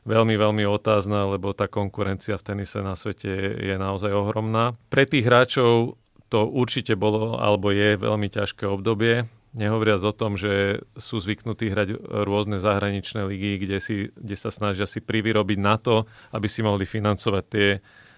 veľmi, 0.07 0.35
veľmi 0.39 0.63
otázna, 0.65 1.27
lebo 1.27 1.51
tá 1.51 1.67
konkurencia 1.69 2.39
v 2.39 2.45
tenise 2.45 2.79
na 2.79 2.95
svete 2.95 3.29
je 3.59 3.75
naozaj 3.75 4.13
ohromná. 4.13 4.73
Pre 4.87 5.03
tých 5.03 5.27
hráčov 5.27 5.99
to 6.27 6.39
určite 6.47 6.95
bolo 6.95 7.39
alebo 7.39 7.71
je 7.71 7.99
veľmi 7.99 8.27
ťažké 8.31 8.67
obdobie. 8.67 9.27
Nehovoriac 9.55 10.03
o 10.03 10.11
tom, 10.11 10.35
že 10.35 10.83
sú 10.99 11.23
zvyknutí 11.23 11.71
hrať 11.71 11.95
rôzne 12.27 12.59
zahraničné 12.59 13.23
ligy, 13.23 13.63
kde, 13.63 13.77
si, 13.79 13.95
kde 14.11 14.35
sa 14.35 14.51
snažia 14.51 14.83
si 14.83 14.99
privyrobiť 14.99 15.59
na 15.61 15.79
to, 15.79 16.03
aby 16.35 16.47
si 16.51 16.59
mohli 16.59 16.83
financovať 16.83 17.43
tie, 17.47 17.69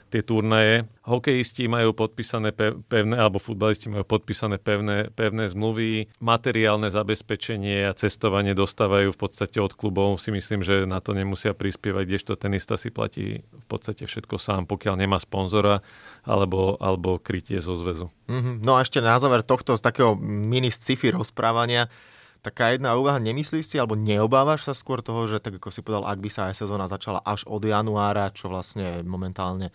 tie 0.09 0.25
turnaje. 0.25 0.89
Hokejisti 1.05 1.69
majú 1.69 1.93
podpísané 1.93 2.53
pevné, 2.85 3.15
alebo 3.17 3.37
futbalisti 3.37 3.89
majú 3.89 4.05
podpísané 4.05 4.57
pevné, 4.57 5.13
pevné 5.13 5.49
zmluvy, 5.49 6.09
materiálne 6.21 6.89
zabezpečenie 6.89 7.85
a 7.85 7.97
cestovanie 7.97 8.57
dostávajú 8.57 9.13
v 9.13 9.19
podstate 9.19 9.61
od 9.61 9.73
klubov. 9.77 10.21
Si 10.21 10.33
myslím, 10.33 10.65
že 10.65 10.89
na 10.89 11.01
to 11.01 11.13
nemusia 11.13 11.53
prispievať, 11.53 12.03
kdežto 12.09 12.33
tenista 12.37 12.77
si 12.77 12.89
platí 12.89 13.45
v 13.45 13.65
podstate 13.69 14.09
všetko 14.09 14.41
sám, 14.41 14.65
pokiaľ 14.65 14.97
nemá 14.97 15.21
sponzora 15.21 15.85
alebo, 16.25 16.77
alebo 16.81 17.21
krytie 17.21 17.61
zo 17.61 17.77
zväzu. 17.77 18.09
Mm-hmm. 18.29 18.55
No 18.65 18.77
a 18.77 18.83
ešte 18.85 19.01
na 19.01 19.17
záver 19.17 19.45
tohto 19.45 19.77
z 19.77 19.81
takého 19.81 20.17
mini 20.19 20.73
sci-fi 20.73 21.13
rozprávania, 21.13 21.89
taká 22.39 22.71
jedna 22.71 22.95
úvaha, 22.95 23.19
nemyslíš 23.19 23.65
si, 23.69 23.75
alebo 23.80 23.99
neobávaš 23.99 24.67
sa 24.67 24.73
skôr 24.75 25.04
toho, 25.04 25.28
že 25.28 25.43
tak 25.43 25.60
ako 25.60 25.69
si 25.71 25.84
povedal, 25.84 26.08
ak 26.08 26.19
by 26.19 26.30
sa 26.32 26.41
aj 26.52 26.60
sezóna 26.60 26.88
začala 26.88 27.19
až 27.23 27.43
od 27.47 27.63
januára, 27.63 28.32
čo 28.32 28.47
vlastne 28.47 29.04
momentálne 29.04 29.71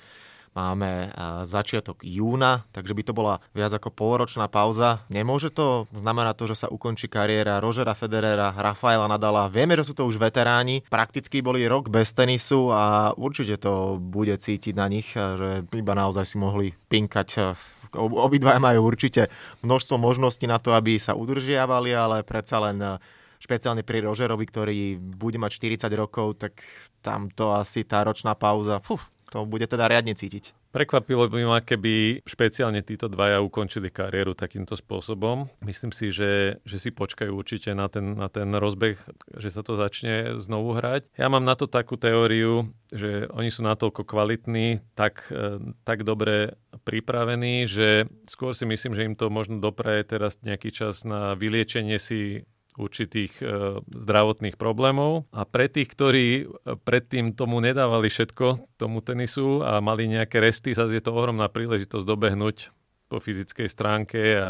máme 0.54 1.10
začiatok 1.42 2.06
júna, 2.06 2.62
takže 2.70 2.94
by 2.94 3.02
to 3.02 3.10
bola 3.10 3.42
viac 3.50 3.74
ako 3.74 3.90
polročná 3.90 4.46
pauza. 4.46 5.02
Nemôže 5.10 5.50
to 5.50 5.90
znamenať 5.90 6.34
to, 6.38 6.44
že 6.54 6.62
sa 6.62 6.70
ukončí 6.70 7.10
kariéra 7.10 7.58
Rožera 7.58 7.90
Federera, 7.90 8.54
Rafaela 8.54 9.10
Nadala. 9.10 9.50
Vieme, 9.50 9.74
že 9.74 9.90
sú 9.90 9.98
to 9.98 10.06
už 10.06 10.14
veteráni, 10.14 10.86
prakticky 10.86 11.42
boli 11.42 11.66
rok 11.66 11.90
bez 11.90 12.14
tenisu 12.14 12.70
a 12.70 13.10
určite 13.18 13.58
to 13.58 13.98
bude 13.98 14.30
cítiť 14.38 14.78
na 14.78 14.86
nich, 14.86 15.10
že 15.10 15.66
iba 15.74 15.92
naozaj 15.98 16.22
si 16.22 16.38
mohli 16.38 16.70
pinkať 16.86 17.58
obidva 17.98 18.58
majú 18.58 18.90
určite 18.90 19.30
množstvo 19.62 19.96
možností 19.96 20.44
na 20.44 20.58
to, 20.58 20.74
aby 20.74 20.98
sa 20.98 21.14
udržiavali, 21.14 21.90
ale 21.94 22.26
predsa 22.26 22.58
len 22.60 23.00
špeciálne 23.38 23.84
pri 23.84 24.04
Rožerovi, 24.08 24.44
ktorý 24.48 24.78
bude 24.96 25.36
mať 25.36 25.60
40 25.84 26.00
rokov, 26.00 26.40
tak 26.40 26.64
tam 27.04 27.28
to 27.28 27.52
asi 27.52 27.84
tá 27.84 28.00
ročná 28.00 28.32
pauza, 28.32 28.80
fuf, 28.80 29.12
to 29.34 29.42
bude 29.42 29.66
teda 29.66 29.90
riadne 29.90 30.14
cítiť. 30.14 30.54
Prekvapilo 30.70 31.26
by 31.26 31.42
ma, 31.42 31.58
keby 31.58 32.22
špeciálne 32.22 32.86
títo 32.86 33.10
dvaja 33.10 33.42
ukončili 33.42 33.90
kariéru 33.90 34.38
takýmto 34.38 34.78
spôsobom. 34.78 35.50
Myslím 35.66 35.90
si, 35.90 36.14
že, 36.14 36.62
že 36.62 36.78
si 36.78 36.94
počkajú 36.94 37.34
určite 37.34 37.74
na 37.74 37.90
ten, 37.90 38.14
na 38.14 38.30
ten 38.30 38.54
rozbeh, 38.54 38.94
že 39.34 39.50
sa 39.50 39.66
to 39.66 39.74
začne 39.74 40.38
znovu 40.38 40.78
hrať. 40.78 41.10
Ja 41.18 41.26
mám 41.26 41.42
na 41.42 41.58
to 41.58 41.66
takú 41.66 41.98
teóriu, 41.98 42.70
že 42.94 43.26
oni 43.34 43.50
sú 43.50 43.66
natoľko 43.66 44.06
kvalitní, 44.06 44.78
tak, 44.94 45.26
e, 45.34 45.58
tak 45.82 46.06
dobre 46.06 46.54
pripravení, 46.86 47.66
že 47.66 48.06
skôr 48.30 48.54
si 48.54 48.62
myslím, 48.70 48.94
že 48.94 49.06
im 49.10 49.18
to 49.18 49.34
možno 49.34 49.58
dopraje 49.58 50.06
teraz 50.06 50.38
nejaký 50.46 50.70
čas 50.70 51.02
na 51.02 51.34
vyliečenie 51.34 51.98
si 51.98 52.46
určitých 52.74 53.32
e, 53.38 53.44
zdravotných 53.86 54.58
problémov. 54.58 55.30
A 55.30 55.46
pre 55.46 55.70
tých, 55.70 55.90
ktorí 55.94 56.26
e, 56.42 56.44
predtým 56.82 57.34
tomu 57.34 57.62
nedávali 57.62 58.10
všetko, 58.10 58.78
tomu 58.78 58.98
tenisu 58.98 59.62
a 59.62 59.78
mali 59.78 60.10
nejaké 60.10 60.42
resty, 60.42 60.74
zase 60.74 60.98
je 60.98 61.04
to 61.04 61.14
ohromná 61.14 61.46
príležitosť 61.46 62.06
dobehnúť 62.06 62.74
po 63.06 63.22
fyzickej 63.22 63.68
stránke 63.70 64.20
a 64.34 64.48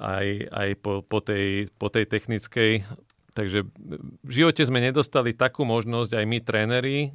aj, 0.00 0.26
aj 0.50 0.68
po, 0.80 1.04
po, 1.04 1.20
tej, 1.22 1.70
po 1.76 1.92
tej 1.92 2.08
technickej. 2.08 2.82
Takže 3.30 3.62
v 4.26 4.30
živote 4.30 4.66
sme 4.66 4.82
nedostali 4.82 5.30
takú 5.30 5.62
možnosť 5.62 6.18
aj 6.18 6.24
my 6.26 6.38
tréneri, 6.42 6.98
e, 7.06 7.10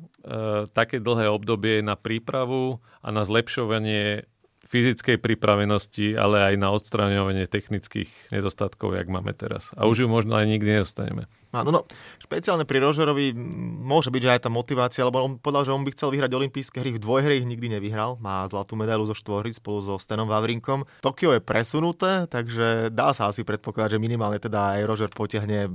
také 0.72 1.04
dlhé 1.04 1.28
obdobie 1.28 1.84
na 1.84 2.00
prípravu 2.00 2.80
a 3.04 3.12
na 3.12 3.28
zlepšovanie 3.28 4.24
fyzickej 4.66 5.22
pripravenosti, 5.22 6.18
ale 6.18 6.54
aj 6.54 6.56
na 6.58 6.74
odstraňovanie 6.74 7.46
technických 7.46 8.10
nedostatkov, 8.34 8.98
jak 8.98 9.06
máme 9.06 9.32
teraz. 9.38 9.72
A 9.78 9.86
už 9.86 10.06
ju 10.06 10.08
možno 10.10 10.36
aj 10.36 10.50
nikdy 10.50 10.82
nedostaneme. 10.82 11.30
Áno, 11.56 11.72
no, 11.72 11.82
špeciálne 12.20 12.68
pri 12.68 12.84
Rožerovi 12.84 13.32
môže 13.80 14.12
byť, 14.12 14.22
že 14.22 14.34
aj 14.36 14.42
tá 14.44 14.50
motivácia, 14.52 15.08
lebo 15.08 15.24
on 15.24 15.40
povedal, 15.40 15.64
že 15.64 15.72
on 15.72 15.88
by 15.88 15.96
chcel 15.96 16.12
vyhrať 16.12 16.32
olympijské 16.36 16.84
hry 16.84 16.92
v 16.92 17.00
dvojhre, 17.00 17.40
ich 17.40 17.48
nikdy 17.48 17.80
nevyhral. 17.80 18.20
Má 18.20 18.44
zlatú 18.52 18.76
medailu 18.76 19.08
zo 19.08 19.16
štvorhry 19.16 19.56
spolu 19.56 19.80
so 19.80 19.96
Stenom 19.96 20.28
Vavrinkom. 20.28 20.84
Tokio 21.00 21.32
je 21.32 21.40
presunuté, 21.40 22.28
takže 22.28 22.92
dá 22.92 23.16
sa 23.16 23.32
asi 23.32 23.48
predpokladať, 23.48 23.96
že 23.96 24.04
minimálne 24.04 24.38
teda 24.44 24.76
aj 24.76 24.82
Roger 24.84 25.10
potiahne 25.10 25.72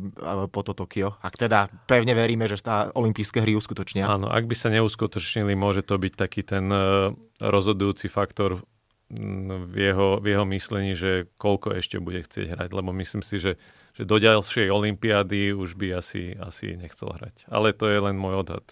po 0.53 0.61
to 0.61 0.77
Tokio. 0.77 1.17
Ak 1.25 1.41
teda 1.41 1.73
pevne 1.89 2.13
veríme, 2.13 2.45
že 2.45 2.61
tá 2.61 2.93
olympijské 2.93 3.41
hry 3.41 3.57
uskutočnia. 3.57 4.05
Áno, 4.05 4.29
ak 4.29 4.45
by 4.45 4.55
sa 4.55 4.69
neuskutočnili, 4.69 5.57
môže 5.57 5.81
to 5.81 5.97
byť 5.97 6.13
taký 6.13 6.45
ten 6.45 6.69
e, 6.69 7.15
rozhodujúci 7.41 8.13
faktor 8.13 8.61
v 9.11 9.75
jeho, 9.75 10.23
v 10.23 10.27
jeho 10.31 10.47
myslení, 10.47 10.95
že 10.95 11.27
koľko 11.35 11.75
ešte 11.75 11.99
bude 11.99 12.23
chcieť 12.23 12.55
hrať, 12.55 12.71
lebo 12.71 12.95
myslím 12.95 13.27
si, 13.27 13.43
že, 13.43 13.59
že 13.95 14.03
do 14.07 14.17
ďalšej 14.17 14.71
olympiády 14.71 15.55
už 15.55 15.75
by 15.75 15.99
asi, 15.99 16.35
asi 16.39 16.75
nechcel 16.79 17.11
hrať. 17.11 17.47
Ale 17.51 17.75
to 17.75 17.91
je 17.91 17.99
len 17.99 18.17
môj 18.19 18.47
odhad. 18.47 18.67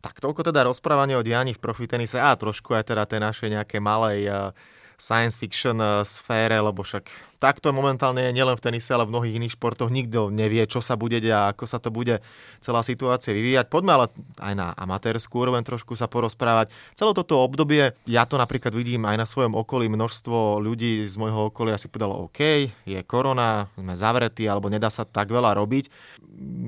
Tak 0.00 0.16
toľko 0.18 0.40
teda 0.46 0.66
rozprávanie 0.66 1.14
o 1.18 1.26
dianí 1.26 1.52
v 1.52 1.62
profitenise 1.62 2.16
a 2.16 2.32
trošku 2.34 2.72
aj 2.74 2.94
teda 2.94 3.04
tej 3.04 3.20
našej 3.20 3.48
nejakej 3.60 3.80
malej 3.82 4.20
science 5.00 5.40
fiction 5.40 5.80
eh, 5.80 6.04
sfére, 6.04 6.60
lebo 6.60 6.84
však 6.84 7.08
takto 7.40 7.72
momentálne 7.72 8.28
je 8.28 8.36
nielen 8.36 8.52
v 8.52 8.64
tenise, 8.68 8.92
ale 8.92 9.08
v 9.08 9.16
mnohých 9.16 9.36
iných 9.40 9.56
športoch. 9.56 9.88
Nikto 9.88 10.28
nevie, 10.28 10.60
čo 10.68 10.84
sa 10.84 11.00
bude 11.00 11.16
deť 11.16 11.32
a 11.32 11.40
ako 11.56 11.64
sa 11.64 11.80
to 11.80 11.88
bude 11.88 12.20
celá 12.60 12.84
situácia 12.84 13.32
vyvíjať. 13.32 13.72
Poďme 13.72 13.96
ale 13.96 14.06
aj 14.36 14.54
na 14.54 14.76
amatérskú 14.76 15.40
úroveň 15.40 15.64
trošku 15.64 15.96
sa 15.96 16.04
porozprávať. 16.04 16.68
Celé 16.92 17.16
toto 17.16 17.40
obdobie, 17.40 17.96
ja 18.04 18.28
to 18.28 18.36
napríklad 18.36 18.76
vidím 18.76 19.08
aj 19.08 19.16
na 19.16 19.26
svojom 19.26 19.56
okolí, 19.56 19.88
množstvo 19.88 20.60
ľudí 20.60 21.08
z 21.08 21.16
môjho 21.16 21.48
okolia 21.48 21.80
si 21.80 21.88
povedalo, 21.88 22.28
OK, 22.28 22.68
je 22.84 23.00
korona, 23.08 23.72
sme 23.80 23.96
zavretí, 23.96 24.44
alebo 24.44 24.68
nedá 24.68 24.92
sa 24.92 25.08
tak 25.08 25.32
veľa 25.32 25.56
robiť. 25.56 25.88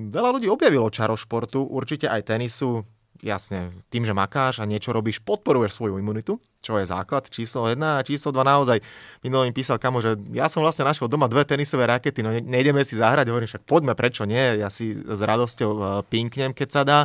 Veľa 0.09 0.41
ľudí 0.41 0.49
objavilo 0.49 0.89
čaro 0.89 1.21
športu, 1.21 1.61
určite 1.69 2.09
aj 2.09 2.33
tenisu, 2.33 2.81
jasne, 3.23 3.71
tým, 3.89 4.03
že 4.03 4.13
makáš 4.13 4.59
a 4.59 4.67
niečo 4.67 4.91
robíš, 4.91 5.23
podporuješ 5.23 5.79
svoju 5.79 6.03
imunitu, 6.03 6.43
čo 6.59 6.77
je 6.77 6.85
základ, 6.85 7.31
číslo 7.31 7.71
1 7.71 7.79
a 7.79 8.05
číslo 8.05 8.35
2 8.35 8.43
naozaj. 8.43 8.83
Minulý 9.23 9.49
mi 9.49 9.55
písal 9.55 9.79
kamo, 9.79 10.03
že 10.03 10.19
ja 10.35 10.51
som 10.51 10.61
vlastne 10.61 10.83
našiel 10.83 11.07
doma 11.07 11.31
dve 11.31 11.47
tenisové 11.47 11.87
rakety, 11.87 12.21
no 12.21 12.35
nejdeme 12.35 12.83
si 12.83 12.99
zahrať, 12.99 13.31
hovorím 13.31 13.49
však 13.49 13.65
poďme, 13.65 13.95
prečo 13.95 14.27
nie, 14.27 14.59
ja 14.59 14.69
si 14.69 14.93
s 14.93 15.21
radosťou 15.23 15.71
e, 15.71 15.81
pinknem, 16.11 16.51
keď 16.51 16.69
sa 16.69 16.83
dá. 16.83 17.01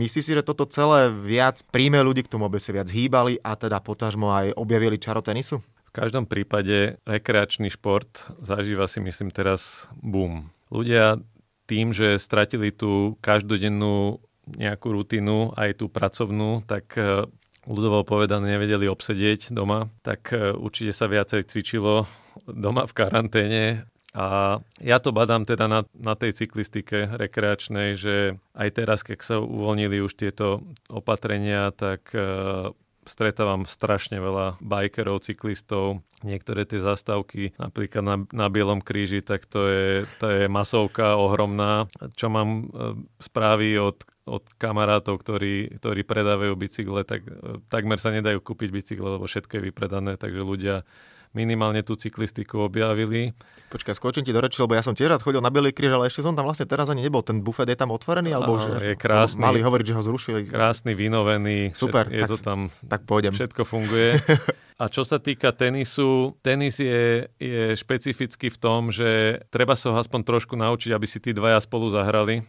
Myslíš 0.00 0.24
si, 0.24 0.32
že 0.32 0.42
toto 0.42 0.64
celé 0.64 1.12
viac 1.12 1.60
príjme 1.68 2.00
ľudí 2.00 2.24
k 2.24 2.32
tomu, 2.32 2.48
aby 2.48 2.56
sa 2.56 2.72
viac 2.72 2.88
hýbali 2.88 3.36
a 3.44 3.52
teda 3.52 3.76
potažmo 3.84 4.32
aj 4.32 4.56
objavili 4.56 4.96
čaro 4.96 5.20
tenisu? 5.20 5.60
V 5.60 5.92
každom 5.92 6.24
prípade 6.24 6.96
rekreačný 7.04 7.68
šport 7.68 8.32
zažíva 8.40 8.88
si 8.88 9.04
myslím 9.04 9.28
teraz 9.28 9.92
boom. 10.00 10.48
Ľudia 10.72 11.20
tým, 11.68 11.92
že 11.92 12.16
stratili 12.16 12.72
tú 12.72 13.20
každodennú 13.20 14.16
nejakú 14.46 14.90
rutinu, 14.90 15.54
aj 15.54 15.82
tú 15.82 15.86
pracovnú, 15.86 16.66
tak 16.66 16.98
e, 16.98 17.26
ľudovo 17.66 18.02
povedané 18.02 18.58
nevedeli 18.58 18.90
obsedieť 18.90 19.54
doma, 19.54 19.90
tak 20.02 20.34
e, 20.34 20.50
určite 20.54 20.90
sa 20.90 21.06
viacej 21.06 21.46
cvičilo 21.46 22.06
doma 22.46 22.86
v 22.88 22.96
karanténe 22.96 23.64
a 24.12 24.60
ja 24.76 25.00
to 25.00 25.08
badám 25.08 25.48
teda 25.48 25.64
na, 25.68 25.80
na 25.96 26.12
tej 26.12 26.44
cyklistike 26.44 27.16
rekreačnej, 27.16 27.96
že 27.96 28.36
aj 28.52 28.68
teraz, 28.76 29.00
keď 29.00 29.18
sa 29.24 29.36
uvoľnili 29.40 30.04
už 30.04 30.12
tieto 30.20 30.60
opatrenia, 30.92 31.72
tak 31.72 32.12
uh, 32.12 32.76
stretávam 33.08 33.64
strašne 33.64 34.20
veľa 34.20 34.60
bajkerov, 34.60 35.24
cyklistov. 35.24 36.04
Niektoré 36.20 36.68
tie 36.68 36.84
zastávky, 36.84 37.56
napríklad 37.56 38.04
na, 38.04 38.16
na 38.36 38.46
Bielom 38.52 38.84
kríži, 38.84 39.24
tak 39.24 39.48
to 39.48 39.64
je, 39.64 40.04
to 40.20 40.28
je 40.28 40.42
masovka 40.44 41.16
ohromná. 41.16 41.88
Čo 42.12 42.28
mám 42.28 42.68
uh, 42.68 42.92
správy 43.16 43.80
od 43.80 44.04
od 44.22 44.46
kamarátov, 44.54 45.18
ktorí, 45.18 45.82
ktorí 45.82 46.06
predávajú 46.06 46.54
bicykle, 46.54 47.02
tak 47.02 47.26
takmer 47.66 47.98
sa 47.98 48.14
nedajú 48.14 48.38
kúpiť 48.38 48.70
bicykle, 48.70 49.18
lebo 49.18 49.26
všetko 49.26 49.58
je 49.58 49.62
vypredané, 49.70 50.14
takže 50.14 50.46
ľudia 50.46 50.86
minimálne 51.32 51.80
tú 51.80 51.96
cyklistiku 51.96 52.60
objavili. 52.60 53.32
Počkaj, 53.72 53.96
skočím 53.96 54.24
ti 54.24 54.36
do 54.36 54.40
reči, 54.44 54.60
lebo 54.60 54.76
ja 54.76 54.84
som 54.84 54.92
tiež 54.92 55.16
rád 55.16 55.24
chodil 55.24 55.40
na 55.40 55.48
Bielý 55.48 55.72
kríž, 55.72 55.96
ale 55.96 56.12
ešte 56.12 56.20
som 56.20 56.36
tam 56.36 56.44
vlastne 56.44 56.68
teraz 56.68 56.92
ani 56.92 57.00
nebol. 57.00 57.24
Ten 57.24 57.40
bufet 57.40 57.72
je 57.72 57.76
tam 57.76 57.88
otvorený? 57.88 58.36
Alebo 58.36 58.60
že, 58.60 58.92
je 58.92 58.96
krásny. 59.00 59.40
Mali 59.40 59.64
hovoriť, 59.64 59.84
že 59.88 59.96
ho 59.96 60.02
zrušili. 60.04 60.44
Krásny, 60.44 60.92
vynovený. 60.92 61.72
Super. 61.72 62.12
Je 62.12 62.20
tak, 62.20 62.30
to 62.30 62.36
tam, 62.36 62.68
tak 62.84 63.08
pôjdem. 63.08 63.32
Všetko 63.32 63.64
funguje. 63.64 64.20
A 64.82 64.90
čo 64.92 65.08
sa 65.08 65.22
týka 65.22 65.54
tenisu, 65.56 66.36
tenis 66.44 66.82
je, 66.82 67.30
je 67.38 67.78
špecifický 67.78 68.50
v 68.50 68.58
tom, 68.58 68.90
že 68.90 69.40
treba 69.48 69.78
sa 69.78 69.94
ho 69.94 69.96
aspoň 69.96 70.20
trošku 70.26 70.58
naučiť, 70.58 70.90
aby 70.90 71.06
si 71.06 71.22
tí 71.22 71.30
dvaja 71.30 71.62
spolu 71.62 71.86
zahrali 71.88 72.44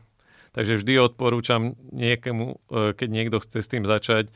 Takže 0.53 0.79
vždy 0.79 0.93
odporúčam 1.01 1.73
niekomu, 1.89 2.61
e, 2.69 2.93
keď 2.93 3.09
niekto 3.09 3.37
chce 3.41 3.59
s 3.65 3.71
tým 3.73 3.89
začať, 3.89 4.29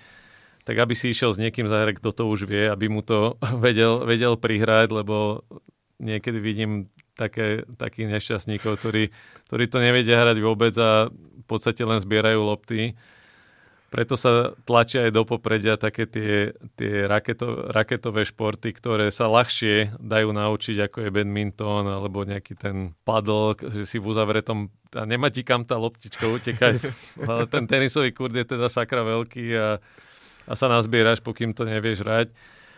tak 0.65 0.75
aby 0.75 0.97
si 0.97 1.13
išiel 1.13 1.31
s 1.31 1.39
niekým 1.39 1.69
zahrať, 1.69 2.01
kto 2.01 2.09
to 2.11 2.23
už 2.27 2.49
vie, 2.49 2.67
aby 2.67 2.89
mu 2.89 3.05
to 3.05 3.37
vedel, 3.65 4.03
vedel 4.03 4.33
prihrať, 4.35 4.89
lebo 4.91 5.45
niekedy 6.01 6.41
vidím 6.41 6.89
také, 7.13 7.65
takých 7.77 8.17
nešťastníkov, 8.17 8.81
ktorí, 8.81 9.09
ktorí 9.49 9.63
to 9.69 9.77
nevedia 9.81 10.21
hrať 10.21 10.37
vôbec 10.41 10.73
a 10.77 11.09
v 11.13 11.45
podstate 11.45 11.81
len 11.85 12.01
zbierajú 12.01 12.41
lopty 12.41 12.93
preto 13.87 14.19
sa 14.19 14.51
tlačia 14.67 15.07
aj 15.07 15.11
do 15.15 15.23
popredia 15.23 15.79
také 15.79 16.03
tie, 16.03 16.51
tie 16.75 17.07
raketo, 17.07 17.71
raketové 17.71 18.27
športy, 18.27 18.75
ktoré 18.75 19.07
sa 19.15 19.31
ľahšie 19.31 19.95
dajú 19.95 20.35
naučiť, 20.35 20.91
ako 20.91 21.07
je 21.07 21.13
badminton 21.15 21.87
alebo 21.87 22.27
nejaký 22.27 22.59
ten 22.59 22.91
paddle, 23.07 23.55
že 23.55 23.87
si 23.87 23.97
v 24.03 24.11
uzavretom 24.11 24.67
a 24.91 25.03
nemá 25.07 25.31
ti 25.31 25.47
kam 25.47 25.63
tá 25.63 25.79
loptička 25.79 26.27
utekať. 26.27 26.83
Ale 27.27 27.47
ten 27.47 27.63
tenisový 27.63 28.11
kurd 28.11 28.35
je 28.35 28.43
teda 28.43 28.67
sakra 28.67 29.07
veľký 29.07 29.45
a, 29.55 29.79
a 30.47 30.53
sa 30.55 30.67
nazbieraš, 30.67 31.23
pokým 31.23 31.55
to 31.55 31.63
nevieš 31.63 32.03
hrať. 32.03 32.35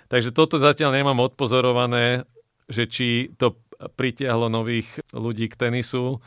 Takže 0.09 0.29
toto 0.33 0.61
zatiaľ 0.61 0.93
nemám 0.93 1.25
odpozorované, 1.25 2.25
že 2.69 2.85
či 2.85 3.33
to 3.37 3.57
pritiahlo 3.97 4.49
nových 4.49 4.89
ľudí 5.09 5.49
k 5.49 5.57
tenisu. 5.57 6.21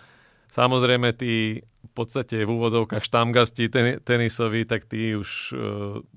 Samozrejme, 0.53 1.17
tí 1.17 1.65
v 1.65 1.93
podstate 1.97 2.45
v 2.45 2.51
úvodovkách 2.53 3.01
štamgasti 3.01 3.73
ten, 3.73 3.87
tenisoví, 4.05 4.69
tak 4.69 4.85
tí 4.85 5.17
už 5.17 5.31
uh, 5.53 5.59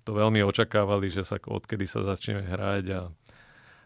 to 0.04 0.12
veľmi 0.12 0.43
očakávali, 0.43 1.08
že 1.08 1.24
sa 1.24 1.39
odkedy 1.39 1.88
sa 1.88 2.04
začne 2.04 2.43
hrať 2.43 2.86
a, 2.91 3.02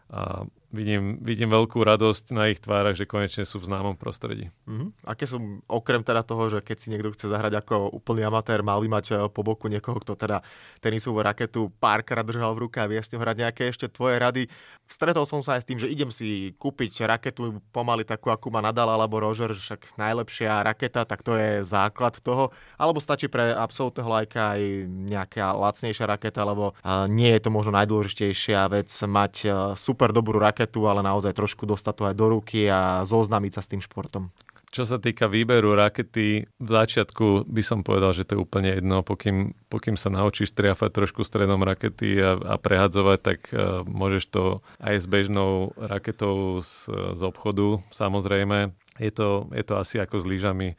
a 0.10 0.22
vidím, 0.70 1.18
vidím 1.22 1.50
veľkú 1.50 1.82
radosť 1.82 2.34
na 2.34 2.50
ich 2.54 2.62
tvárach, 2.62 2.94
že 2.94 3.10
konečne 3.10 3.44
sú 3.46 3.58
v 3.58 3.68
známom 3.70 3.98
prostredí. 3.98 4.54
Mm-hmm. 4.70 5.06
Aké 5.06 5.26
sú, 5.26 5.62
okrem 5.66 6.06
teda 6.06 6.22
toho, 6.22 6.50
že 6.50 6.60
keď 6.62 6.78
si 6.78 6.88
niekto 6.94 7.10
chce 7.14 7.30
zahrať 7.30 7.66
ako 7.66 7.90
úplný 7.94 8.26
amatér, 8.26 8.62
mal 8.62 8.82
by 8.82 8.88
mať 9.02 9.06
e, 9.10 9.14
po 9.34 9.42
boku 9.42 9.66
niekoho, 9.66 9.98
kto 9.98 10.14
teda 10.14 10.46
tenisovú 10.82 11.26
raketu 11.26 11.74
párkrát 11.82 12.26
držal 12.26 12.54
v 12.54 12.70
ruke 12.70 12.78
a 12.78 12.90
vie 12.90 13.02
s 13.02 13.10
ňou 13.10 13.22
hrať 13.22 13.38
nejaké 13.42 13.64
ešte 13.70 13.90
tvoje 13.90 14.22
rady. 14.22 14.46
Stretol 14.90 15.26
som 15.30 15.42
sa 15.46 15.58
aj 15.58 15.62
s 15.66 15.70
tým, 15.70 15.78
že 15.78 15.90
idem 15.90 16.10
si 16.10 16.54
kúpiť 16.58 17.06
raketu 17.06 17.62
pomaly 17.70 18.06
takú, 18.06 18.34
akú 18.34 18.50
má 18.50 18.62
Nadal 18.62 18.90
alebo 18.90 19.22
Roger, 19.22 19.54
že 19.54 19.62
však 19.62 19.98
najlepšia 20.02 20.66
raketa, 20.66 21.06
tak 21.06 21.22
to 21.22 21.38
je 21.38 21.62
základ 21.62 22.18
toho. 22.18 22.50
Alebo 22.74 22.98
stačí 22.98 23.30
pre 23.30 23.54
absolútneho 23.54 24.10
lajka 24.10 24.58
aj 24.58 24.62
nejaká 24.90 25.54
lacnejšia 25.54 26.10
raketa, 26.10 26.42
lebo 26.42 26.74
uh, 26.74 27.06
nie 27.06 27.30
je 27.38 27.42
to 27.46 27.50
možno 27.54 27.78
najdôležitejšia 27.78 28.66
vec 28.74 28.90
mať 28.90 29.34
uh, 29.46 29.54
super 29.78 30.10
dobrú 30.10 30.42
raketu, 30.42 30.59
ale 30.68 31.06
naozaj 31.06 31.38
trošku 31.38 31.64
dostať 31.70 31.94
to 31.96 32.04
aj 32.10 32.16
do 32.18 32.26
ruky 32.28 32.68
a 32.68 33.06
zoznámiť 33.06 33.52
sa 33.56 33.62
s 33.62 33.72
tým 33.72 33.80
športom. 33.80 34.34
čo 34.70 34.86
sa 34.86 35.02
týka 35.02 35.26
výberu 35.26 35.74
rakety, 35.74 36.46
v 36.46 36.70
začiatku 36.70 37.50
by 37.50 37.64
som 37.66 37.82
povedal, 37.82 38.14
že 38.14 38.26
to 38.28 38.38
je 38.38 38.44
úplne 38.44 38.70
jedno, 38.78 39.02
pokým, 39.02 39.58
pokým 39.66 39.98
sa 39.98 40.14
naučíš 40.14 40.54
triafať 40.54 40.94
trošku 40.94 41.26
stredom 41.26 41.66
rakety 41.66 42.22
a, 42.22 42.38
a 42.38 42.56
prehadzovať, 42.62 43.20
tak 43.20 43.40
uh, 43.50 43.82
môžeš 43.90 44.24
to 44.30 44.44
aj 44.78 45.02
s 45.02 45.06
bežnou 45.10 45.74
raketou 45.74 46.62
z, 46.62 46.92
z 47.18 47.22
obchodu, 47.26 47.82
samozrejme. 47.90 48.76
Je 49.02 49.10
to, 49.10 49.50
je 49.56 49.64
to 49.64 49.74
asi 49.80 49.98
ako 49.98 50.22
s 50.22 50.26
lyžami 50.28 50.78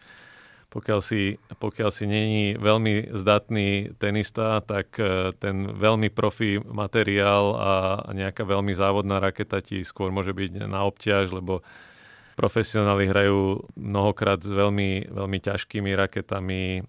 pokiaľ 0.71 1.01
si, 1.03 1.37
pokiaľ 1.59 1.91
si 1.91 2.07
není 2.07 2.55
veľmi 2.55 3.11
zdatný 3.11 3.99
tenista, 3.99 4.63
tak 4.63 4.95
e, 5.03 5.35
ten 5.35 5.67
veľmi 5.67 6.15
profi 6.15 6.63
materiál 6.63 7.45
a 7.59 7.71
nejaká 8.15 8.47
veľmi 8.47 8.71
závodná 8.73 9.19
raketa 9.19 9.59
ti 9.59 9.83
skôr 9.83 10.15
môže 10.15 10.31
byť 10.31 10.71
na 10.71 10.87
obťaž, 10.87 11.35
lebo 11.35 11.67
profesionáli 12.39 13.11
hrajú 13.11 13.69
mnohokrát 13.77 14.41
s 14.41 14.49
veľmi, 14.49 15.13
veľmi 15.13 15.39
ťažkými 15.45 15.93
raketami, 15.93 16.87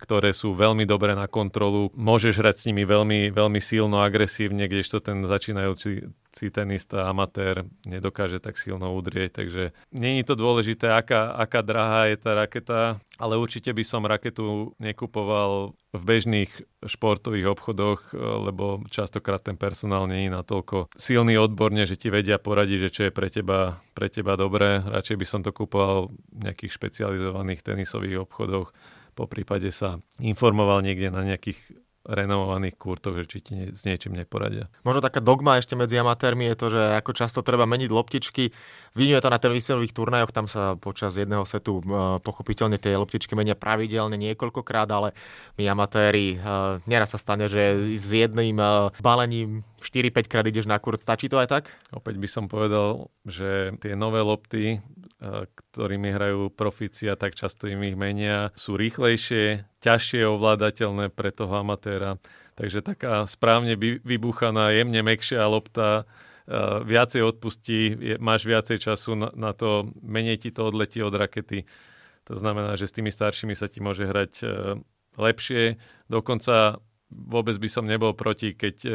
ktoré 0.00 0.34
sú 0.34 0.56
veľmi 0.58 0.88
dobré 0.88 1.14
na 1.14 1.30
kontrolu. 1.30 1.92
Môžeš 1.94 2.40
hrať 2.42 2.56
s 2.58 2.66
nimi 2.72 2.82
veľmi, 2.82 3.30
veľmi 3.30 3.60
silno, 3.62 4.02
agresívne, 4.02 4.66
kdežto 4.66 4.98
ten 4.98 5.22
začínajúci 5.22 6.10
tenista, 6.32 7.12
amatér 7.12 7.68
nedokáže 7.84 8.40
tak 8.40 8.56
silno 8.56 8.96
udrieť, 8.96 9.44
takže 9.44 9.76
není 9.92 10.24
to 10.24 10.32
dôležité, 10.32 10.88
aká, 10.88 11.36
aká 11.36 11.60
drahá 11.60 12.08
je 12.08 12.16
tá 12.16 12.32
raketa, 12.32 12.80
ale 13.20 13.36
určite 13.36 13.68
by 13.70 13.84
som 13.84 14.08
raketu 14.08 14.72
nekupoval 14.80 15.76
v 15.92 16.02
bežných 16.02 16.50
športových 16.82 17.52
obchodoch, 17.52 18.16
lebo 18.16 18.82
častokrát 18.88 19.44
ten 19.44 19.60
personál 19.60 20.08
není 20.08 20.32
natoľko 20.32 20.88
silný 20.96 21.36
odborne, 21.36 21.84
že 21.84 22.00
ti 22.00 22.08
vedia 22.08 22.40
poradiť, 22.40 22.78
že 22.88 22.90
čo 22.90 23.02
je 23.06 23.12
pre 23.12 23.28
teba, 23.28 23.84
pre 23.92 24.08
teba 24.08 24.34
dobré. 24.40 24.80
Radšej 24.80 25.16
by 25.20 25.26
som 25.28 25.40
to 25.44 25.52
kupoval 25.52 26.08
v 26.32 26.48
nejakých 26.48 26.72
špecializovaných 26.74 27.60
tenisových 27.60 28.24
obchodoch, 28.24 28.72
po 29.12 29.28
prípade 29.28 29.68
sa 29.68 30.00
informoval 30.24 30.80
niekde 30.80 31.12
na 31.12 31.20
nejakých 31.20 31.60
renovovaných 32.02 32.74
kurtoch, 32.74 33.14
že 33.14 33.24
či 33.30 33.38
ti 33.42 33.52
ne, 33.54 33.66
s 33.70 33.86
niečím 33.86 34.18
neporadia. 34.18 34.66
Možno 34.82 34.98
taká 34.98 35.22
dogma 35.22 35.62
ešte 35.62 35.78
medzi 35.78 35.94
amatérmi 35.98 36.50
je 36.50 36.56
to, 36.58 36.66
že 36.74 36.82
ako 36.98 37.14
často 37.14 37.46
treba 37.46 37.62
meniť 37.62 37.90
loptičky. 37.94 38.50
Vidíme 38.92 39.22
to 39.22 39.32
na 39.32 39.38
televíznych 39.38 39.94
turnajoch, 39.94 40.34
tam 40.34 40.50
sa 40.50 40.76
počas 40.76 41.16
jedného 41.16 41.46
setu 41.48 41.80
pochopiteľne 42.26 42.76
tie 42.76 42.98
loptičky 42.98 43.32
menia 43.32 43.56
pravidelne 43.56 44.20
niekoľkokrát, 44.20 44.90
ale 44.92 45.16
my 45.56 45.64
amatéri, 45.70 46.36
neraz 46.84 47.14
sa 47.14 47.18
stane, 47.22 47.48
že 47.48 47.96
s 47.96 48.08
jedným 48.12 48.60
balením 49.00 49.64
4-5 49.80 50.30
krát 50.30 50.46
ideš 50.46 50.68
na 50.68 50.76
kurt, 50.78 51.00
stačí 51.00 51.26
to 51.30 51.40
aj 51.40 51.48
tak? 51.48 51.64
Opäť 51.90 52.20
by 52.20 52.28
som 52.28 52.44
povedal, 52.46 53.10
že 53.24 53.74
tie 53.80 53.96
nové 53.96 54.20
lopty 54.22 54.78
ktorými 55.22 56.10
hrajú 56.10 56.50
profici 56.50 57.06
a 57.06 57.14
tak 57.14 57.38
často 57.38 57.70
im 57.70 57.86
ich 57.86 57.94
menia, 57.94 58.50
sú 58.58 58.74
rýchlejšie, 58.74 59.62
ťažšie 59.78 60.26
ovládateľné 60.26 61.14
pre 61.14 61.30
toho 61.30 61.62
amatéra. 61.62 62.18
Takže 62.58 62.82
taká 62.82 63.22
správne 63.30 63.78
vybuchaná, 63.78 64.74
jemne 64.74 65.00
mekšia 65.06 65.46
lopta 65.46 66.10
viacej 66.82 67.22
odpustí, 67.22 67.94
máš 68.18 68.50
viacej 68.50 68.82
času 68.82 69.14
na, 69.14 69.30
na 69.30 69.54
to, 69.54 69.94
menej 70.02 70.42
ti 70.42 70.50
to 70.50 70.74
odletí 70.74 70.98
od 70.98 71.14
rakety. 71.14 71.70
To 72.26 72.34
znamená, 72.34 72.74
že 72.74 72.90
s 72.90 72.96
tými 72.98 73.14
staršími 73.14 73.54
sa 73.54 73.70
ti 73.70 73.78
môže 73.78 74.10
hrať 74.10 74.42
lepšie. 75.16 75.78
Dokonca 76.10 76.82
vôbec 77.12 77.56
by 77.60 77.68
som 77.68 77.84
nebol 77.84 78.16
proti, 78.16 78.56
keď 78.56 78.76
e, 78.82 78.90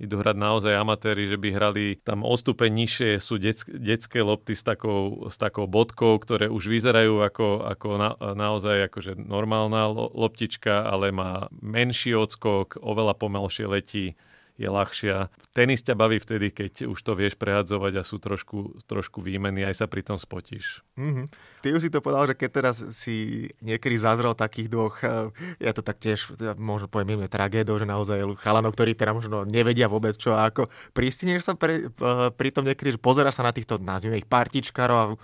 idú 0.00 0.20
hrať 0.20 0.36
naozaj 0.36 0.72
amatéri, 0.74 1.28
že 1.28 1.36
by 1.36 1.48
hrali 1.52 2.00
tam 2.00 2.24
o 2.24 2.32
stupeň 2.32 2.72
nižšie 2.72 3.10
sú 3.20 3.36
detsk, 3.36 3.68
detské 3.68 4.24
lopty 4.24 4.56
s 4.56 4.64
takou, 4.64 5.28
s 5.28 5.36
takou 5.36 5.68
bodkou, 5.68 6.16
ktoré 6.16 6.48
už 6.48 6.72
vyzerajú 6.72 7.20
ako, 7.20 7.68
ako 7.68 7.88
na, 8.00 8.10
naozaj 8.16 8.88
akože 8.88 9.20
normálna 9.20 9.92
loptička, 9.92 10.88
ale 10.88 11.12
má 11.12 11.52
menší 11.60 12.16
odskok, 12.16 12.80
oveľa 12.80 13.14
pomalšie 13.20 13.68
letí 13.68 14.16
je 14.60 14.68
ľahšia. 14.68 15.32
Tenis 15.56 15.80
ťa 15.80 15.96
baví 15.96 16.20
vtedy, 16.20 16.52
keď 16.52 16.92
už 16.92 17.00
to 17.00 17.16
vieš 17.16 17.40
prehadzovať 17.40 17.92
a 17.96 18.02
sú 18.04 18.20
trošku, 18.20 18.84
trošku 18.84 19.24
výmeny, 19.24 19.64
aj 19.64 19.80
sa 19.80 19.86
pri 19.88 20.04
tom 20.04 20.20
spotíš. 20.20 20.84
Mm-hmm. 21.00 21.26
Ty 21.64 21.68
už 21.72 21.88
si 21.88 21.90
to 21.92 22.04
povedal, 22.04 22.28
že 22.28 22.36
keď 22.36 22.50
teraz 22.52 22.76
si 22.92 23.48
niekedy 23.64 23.96
zazrel 23.96 24.36
takých 24.36 24.68
dvoch, 24.68 25.00
eh, 25.00 25.32
ja 25.64 25.72
to 25.72 25.80
tak 25.80 25.96
tiež, 25.96 26.36
možno 26.60 26.92
poviem, 26.92 27.24
je 27.24 27.32
tragédou, 27.32 27.80
že 27.80 27.88
naozaj 27.88 28.20
chalanov, 28.44 28.76
ktorí 28.76 28.92
teda 28.92 29.16
možno 29.16 29.48
nevedia 29.48 29.88
vôbec 29.88 30.12
čo 30.20 30.36
ako. 30.36 30.68
Pristineš 30.92 31.48
sa 31.48 31.56
pre, 31.56 31.88
eh, 31.88 32.28
pri 32.28 32.48
tom 32.52 32.68
niekedy, 32.68 32.96
že 32.96 33.00
pozera 33.00 33.32
sa 33.32 33.40
na 33.40 33.56
týchto, 33.56 33.80
nazvime 33.80 34.20
ich 34.20 34.28
partičkárov 34.28 34.96
a 35.00 35.16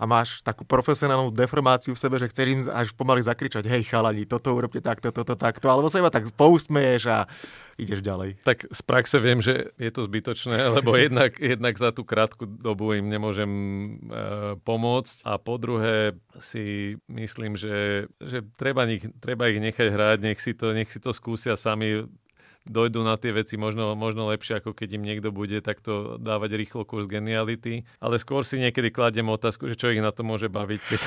a 0.00 0.08
máš 0.08 0.40
takú 0.40 0.64
profesionálnu 0.64 1.28
deformáciu 1.28 1.92
v 1.92 2.00
sebe, 2.00 2.16
že 2.16 2.32
chceš 2.32 2.48
im 2.48 2.60
až 2.72 2.96
pomaly 2.96 3.20
zakričať, 3.20 3.68
hej 3.68 3.84
chalani, 3.84 4.24
toto 4.24 4.56
urobte 4.56 4.80
takto, 4.80 5.12
toto, 5.12 5.36
takto, 5.36 5.68
alebo 5.68 5.92
sa 5.92 6.00
iba 6.00 6.08
tak 6.08 6.32
pousmeješ 6.32 7.02
a 7.12 7.28
ideš 7.76 8.00
ďalej. 8.00 8.40
Tak 8.40 8.72
z 8.72 8.80
praxe 8.80 9.20
viem, 9.20 9.44
že 9.44 9.76
je 9.76 9.90
to 9.92 10.08
zbytočné, 10.08 10.56
lebo 10.80 10.96
jednak, 10.96 11.36
jednak 11.36 11.76
za 11.76 11.92
tú 11.92 12.08
krátku 12.08 12.48
dobu 12.48 12.96
im 12.96 13.12
nemôžem 13.12 13.50
e, 13.52 13.88
pomôcť 14.64 15.28
a 15.28 15.36
po 15.36 15.60
druhé 15.60 16.16
si 16.40 16.96
myslím, 17.12 17.60
že, 17.60 18.08
že 18.24 18.40
treba, 18.56 18.88
nich, 18.88 19.04
treba 19.20 19.52
ich 19.52 19.60
nechať 19.60 19.88
hrať, 19.92 20.18
nech 20.24 20.40
si 20.40 20.56
to, 20.56 20.72
nech 20.72 20.88
si 20.88 20.96
to 20.96 21.12
skúsia 21.12 21.60
sami 21.60 22.08
dojdú 22.68 23.00
na 23.00 23.16
tie 23.16 23.32
veci 23.32 23.56
možno, 23.56 23.96
možno 23.96 24.28
lepšie, 24.28 24.60
ako 24.60 24.76
keď 24.76 25.00
im 25.00 25.04
niekto 25.06 25.32
bude 25.32 25.60
takto 25.64 26.20
dávať 26.20 26.56
rýchlo 26.56 26.82
kurz 26.84 27.08
geniality. 27.08 27.88
Ale 28.02 28.20
skôr 28.20 28.44
si 28.44 28.60
niekedy 28.60 28.92
kladiem 28.92 29.28
otázku, 29.32 29.68
že 29.70 29.78
čo 29.78 29.92
ich 29.92 30.04
na 30.04 30.12
to 30.12 30.24
môže 30.26 30.52
baviť, 30.52 30.80
keď, 30.84 31.00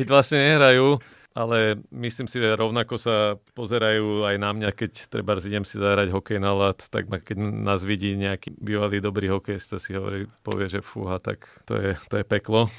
keď 0.00 0.06
vlastne 0.10 0.38
nehrajú 0.42 0.98
ale 1.36 1.84
myslím 1.92 2.24
si, 2.24 2.40
že 2.40 2.56
rovnako 2.56 2.96
sa 2.96 3.36
pozerajú 3.52 4.24
aj 4.24 4.36
na 4.40 4.56
mňa, 4.56 4.72
keď 4.72 5.12
treba 5.12 5.36
idem 5.36 5.68
si 5.68 5.76
zahrať 5.76 6.08
hokej 6.08 6.40
na 6.40 6.56
lat, 6.56 6.80
tak 6.88 7.12
ma, 7.12 7.20
keď 7.20 7.36
nás 7.36 7.84
vidí 7.84 8.16
nejaký 8.16 8.56
bývalý 8.56 9.04
dobrý 9.04 9.28
hokejista, 9.28 9.76
si 9.76 9.92
hovorí, 9.92 10.24
povie, 10.40 10.72
že 10.72 10.80
fúha, 10.80 11.20
tak 11.20 11.44
to 11.68 11.76
je, 11.76 11.92
to 12.08 12.16
je 12.16 12.24
peklo. 12.24 12.72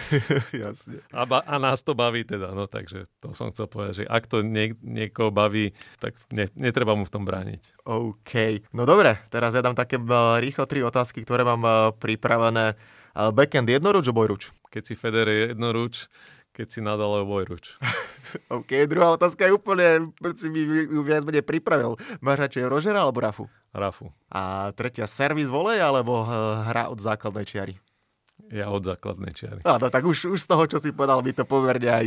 Jasne. 0.52 1.00
A, 1.08 1.24
ba, 1.24 1.40
a 1.40 1.56
nás 1.56 1.80
to 1.80 1.96
baví 1.96 2.28
teda, 2.28 2.52
no 2.52 2.68
takže 2.68 3.08
to 3.24 3.32
som 3.32 3.48
chcel 3.48 3.64
povedať, 3.64 4.04
že 4.04 4.04
ak 4.04 4.28
to 4.28 4.44
nie, 4.44 4.76
niekoho 4.84 5.32
baví, 5.32 5.72
tak 5.96 6.12
ne, 6.28 6.52
netreba 6.52 6.92
mu 6.92 7.08
v 7.08 7.12
tom 7.16 7.24
brániť. 7.24 7.80
OK. 7.88 8.68
No 8.76 8.84
dobre, 8.84 9.24
teraz 9.32 9.56
ja 9.56 9.64
dám 9.64 9.74
také 9.74 9.96
rýchlo 10.36 10.68
tri 10.68 10.84
otázky, 10.84 11.24
ktoré 11.24 11.48
mám 11.48 11.96
pripravené. 11.96 12.76
Backend 13.12 13.68
jednoruč, 13.68 14.08
obojruč? 14.08 14.52
Keď 14.72 14.82
si 14.84 14.94
Federer 14.96 15.52
jednoruč, 15.52 16.08
keď 16.52 16.66
si 16.68 16.80
nadal 16.84 17.24
Vojruč. 17.24 17.80
OK, 18.60 18.84
druhá 18.84 19.16
otázka 19.16 19.48
je 19.48 19.56
úplne, 19.56 20.12
si 20.36 20.52
mi 20.52 20.64
ju 20.64 21.00
viac 21.00 21.24
menej 21.24 21.44
pripravil. 21.44 21.96
Máš 22.20 22.48
radšej 22.48 22.68
Rožera 22.68 23.00
alebo 23.04 23.24
Rafu? 23.24 23.44
Rafu. 23.72 24.12
A 24.28 24.72
tretia, 24.76 25.08
servis 25.08 25.48
volej 25.48 25.80
alebo 25.80 26.24
eh, 26.24 26.28
hra 26.68 26.92
od 26.92 27.00
základnej 27.00 27.48
čiary? 27.48 27.74
Ja 28.52 28.68
od 28.68 28.84
základnej 28.84 29.32
čiary. 29.32 29.60
Áno, 29.64 29.88
tak 29.88 30.04
už, 30.04 30.28
už 30.28 30.40
z 30.44 30.48
toho, 30.48 30.64
čo 30.68 30.76
si 30.76 30.92
povedal, 30.92 31.24
mi 31.24 31.32
to 31.32 31.48
pomerne 31.48 31.88
aj 31.88 32.06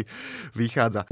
vychádza. 0.53 1.09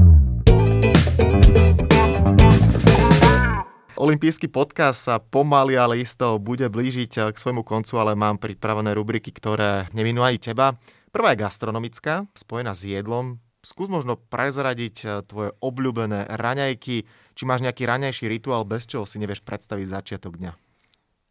Olympijský 3.93 4.49
podcast 4.49 5.05
sa 5.09 5.21
pomaly, 5.21 5.79
ale 5.79 6.01
isto 6.01 6.37
bude 6.37 6.69
blížiť 6.69 7.11
eh, 7.17 7.23
k 7.33 7.37
svojmu 7.41 7.65
koncu, 7.65 7.97
ale 7.97 8.13
mám 8.13 8.37
pripravené 8.37 8.93
rubriky, 8.93 9.33
ktoré 9.33 9.89
neminú 9.89 10.21
aj 10.21 10.53
teba. 10.53 10.77
Prvá 11.13 11.37
je 11.37 11.45
gastronomická, 11.45 12.25
spojená 12.33 12.73
s 12.73 12.89
jedlom. 12.89 13.37
Skús 13.61 13.85
možno 13.85 14.17
prezradiť 14.17 14.95
eh, 15.05 15.09
tvoje 15.21 15.53
obľúbené 15.61 16.25
raňajky, 16.25 17.05
či 17.37 17.43
máš 17.45 17.61
nejaký 17.61 17.85
raňajší 17.85 18.25
rituál, 18.25 18.65
bez 18.65 18.89
čoho 18.89 19.05
si 19.05 19.21
nevieš 19.21 19.45
predstaviť 19.45 19.85
začiatok 19.93 20.41
dňa. 20.41 20.57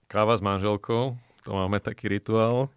Káva 0.06 0.38
s 0.38 0.42
manželkou, 0.46 1.18
to 1.42 1.50
máme 1.50 1.82
taký 1.82 2.06
rituál. 2.06 2.70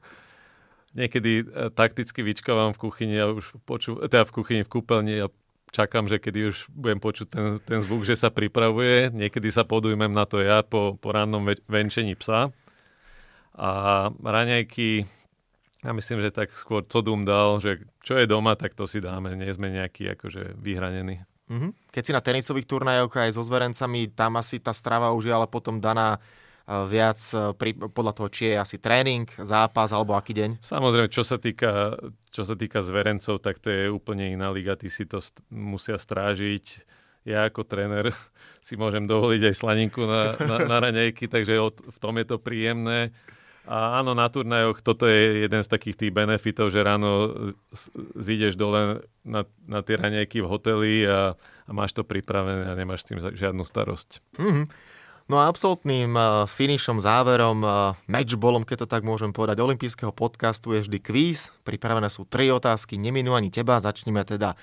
Niekedy 0.97 1.45
eh, 1.45 1.69
takticky 1.69 2.25
vyčkávam 2.25 2.73
v 2.73 2.81
kuchyni 2.89 3.21
a 3.21 3.29
už 3.29 3.53
poču, 3.69 4.01
teda 4.09 4.25
v 4.25 4.33
kuchyni, 4.41 4.61
v 4.65 4.73
kúpeľni 4.73 5.15
a 5.21 5.29
čakám, 5.69 6.09
že 6.09 6.17
kedy 6.17 6.57
už 6.57 6.73
budem 6.73 6.97
počuť 6.97 7.27
ten, 7.29 7.45
ten 7.61 7.79
zvuk, 7.85 8.01
že 8.01 8.17
sa 8.17 8.33
pripravuje. 8.33 9.13
Niekedy 9.13 9.53
sa 9.53 9.61
podujmem 9.61 10.09
na 10.09 10.25
to 10.25 10.41
ja 10.41 10.65
po, 10.65 10.97
po 10.97 11.13
rannom 11.13 11.45
venčení 11.69 12.17
psa. 12.17 12.49
A 13.53 13.69
raňajky 14.09 15.05
ja 15.85 15.93
myslím, 15.93 16.25
že 16.25 16.33
tak 16.33 16.49
skôr 16.49 16.81
Codum 16.81 17.21
dal, 17.21 17.61
že 17.61 17.85
čo 18.01 18.17
je 18.17 18.25
doma, 18.25 18.57
tak 18.57 18.73
to 18.73 18.89
si 18.89 18.97
dáme. 18.97 19.37
Nie 19.37 19.53
sme 19.53 19.69
nejakí 19.69 20.17
akože 20.17 20.57
vyhranení. 20.57 21.21
Mm-hmm. 21.45 21.93
Keď 21.93 22.01
si 22.01 22.15
na 22.17 22.25
tenisových 22.25 22.65
turnajoch 22.65 23.13
aj 23.13 23.37
so 23.37 23.45
zverencami, 23.45 24.09
tam 24.09 24.41
asi 24.41 24.57
tá 24.57 24.73
strava 24.73 25.13
už 25.13 25.29
je 25.29 25.33
ale 25.33 25.45
potom 25.45 25.77
daná 25.77 26.17
e, 26.17 26.19
viac 26.89 27.21
e, 27.21 27.53
pri, 27.53 27.77
podľa 27.77 28.13
toho, 28.17 28.27
či 28.33 28.49
je 28.49 28.55
asi 28.57 28.77
tréning, 28.81 29.29
zápas 29.37 29.93
alebo 29.93 30.17
aký 30.17 30.33
deň? 30.33 30.65
Samozrejme, 30.65 31.05
čo 31.13 31.21
sa 31.21 31.37
týka, 31.37 32.01
čo 32.33 32.49
sa 32.49 32.57
týka 32.57 32.81
zverencov, 32.81 33.45
tak 33.45 33.61
to 33.61 33.69
je 33.69 33.93
úplne 33.93 34.33
iná 34.33 34.49
liga. 34.49 34.73
Tí 34.73 34.89
si 34.89 35.05
to 35.05 35.21
st- 35.21 35.37
musia 35.53 36.01
strážiť. 36.01 36.81
Ja 37.29 37.45
ako 37.45 37.61
tréner 37.61 38.09
si 38.65 38.73
môžem 38.73 39.05
dovoliť 39.05 39.41
aj 39.45 39.53
slaninku 39.53 40.01
na, 40.09 40.33
na, 40.41 40.65
na 40.65 40.77
raňajky, 40.89 41.29
takže 41.29 41.61
od, 41.61 41.77
v 41.77 41.97
tom 42.01 42.17
je 42.17 42.25
to 42.25 42.41
príjemné. 42.41 43.13
A 43.65 43.97
áno, 43.97 44.13
na 44.13 44.29
turnajoch 44.29 44.85
toto 44.85 45.09
je 45.09 45.49
jeden 45.49 45.61
z 45.65 45.69
takých 45.69 45.97
tých 45.97 46.13
benefitov, 46.13 46.69
že 46.69 46.85
ráno 46.85 47.33
zídeš 48.13 48.53
dole 48.53 49.01
na, 49.25 49.41
na 49.65 49.81
tie 49.81 49.97
raňajky 49.97 50.45
v 50.45 50.49
hoteli 50.49 50.93
a, 51.01 51.33
a 51.65 51.71
máš 51.73 51.97
to 51.97 52.05
pripravené 52.05 52.69
a 52.69 52.77
nemáš 52.77 53.05
s 53.05 53.09
tým 53.09 53.19
žiadnu 53.33 53.65
starosť. 53.65 54.21
Mm-hmm. 54.37 54.65
No 55.25 55.41
a 55.41 55.49
absolútnym 55.49 56.13
uh, 56.13 56.45
finišom, 56.45 57.01
záverom, 57.01 57.65
uh, 57.65 57.97
matchballom, 58.05 58.61
keď 58.61 58.85
to 58.85 58.87
tak 58.93 59.01
môžem 59.01 59.33
povedať, 59.33 59.57
olympijského 59.57 60.13
podcastu 60.13 60.77
je 60.77 60.85
vždy 60.85 61.01
kvíz. 61.01 61.49
Pripravené 61.65 62.13
sú 62.13 62.29
tri 62.29 62.53
otázky, 62.53 63.01
neminú 63.01 63.33
ani 63.33 63.49
teba. 63.49 63.81
Začneme 63.81 64.21
teda 64.21 64.53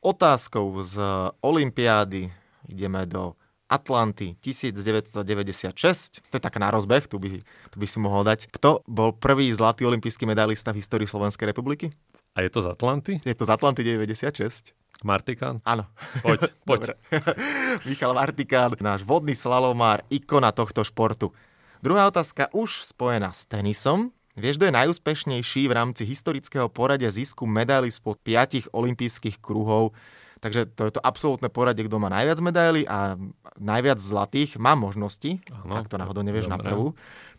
otázkou 0.00 0.80
z 0.80 0.96
Olympiády. 1.44 2.32
Ideme 2.64 3.04
do 3.04 3.36
Atlanty 3.66 4.38
1996. 4.40 6.22
To 6.30 6.34
je 6.38 6.42
tak 6.42 6.56
na 6.56 6.70
rozbeh, 6.70 7.06
tu 7.10 7.18
by, 7.18 7.42
tu 7.42 7.76
by 7.76 7.86
si 7.86 7.98
mohol 7.98 8.22
dať. 8.22 8.46
Kto 8.54 8.86
bol 8.86 9.10
prvý 9.14 9.50
zlatý 9.50 9.82
olimpijský 9.82 10.22
medailista 10.26 10.70
v 10.70 10.80
histórii 10.82 11.10
Slovenskej 11.10 11.50
republiky? 11.50 11.90
A 12.36 12.46
je 12.46 12.50
to 12.52 12.62
z 12.62 12.68
Atlanty? 12.70 13.18
Je 13.24 13.34
to 13.34 13.48
z 13.48 13.50
Atlanty 13.50 13.82
96. 13.82 14.76
Martikán? 15.02 15.60
Áno. 15.66 15.90
Poď, 16.22 16.40
poď. 16.68 16.80
Michal 17.88 18.12
Martikán, 18.14 18.76
náš 18.80 19.02
vodný 19.02 19.34
slalomár, 19.34 20.06
ikona 20.08 20.54
tohto 20.54 20.86
športu. 20.86 21.34
Druhá 21.84 22.08
otázka 22.08 22.48
už 22.56 22.86
spojená 22.86 23.34
s 23.34 23.44
tenisom. 23.44 24.14
Vieš, 24.36 24.60
kto 24.60 24.68
je 24.68 24.78
najúspešnejší 24.78 25.62
v 25.64 25.72
rámci 25.72 26.04
historického 26.04 26.68
poradia 26.68 27.08
zisku 27.08 27.48
medaily 27.48 27.88
spod 27.88 28.20
piatich 28.20 28.68
olympijských 28.68 29.40
kruhov 29.40 29.96
Takže 30.36 30.68
to 30.76 30.88
je 30.88 30.92
to 30.96 31.00
absolútne 31.00 31.48
poradie, 31.48 31.88
kto 31.88 31.96
má 31.96 32.12
najviac 32.12 32.38
medailí 32.44 32.82
a 32.84 33.16
najviac 33.56 33.96
zlatých. 33.96 34.60
Má 34.60 34.76
možnosti, 34.76 35.40
ano, 35.48 35.80
ak 35.80 35.88
to 35.88 35.96
náhodou 35.96 36.20
nevieš 36.20 36.48
dobre. 36.48 36.54
na 36.54 36.58
prvú. 36.60 36.86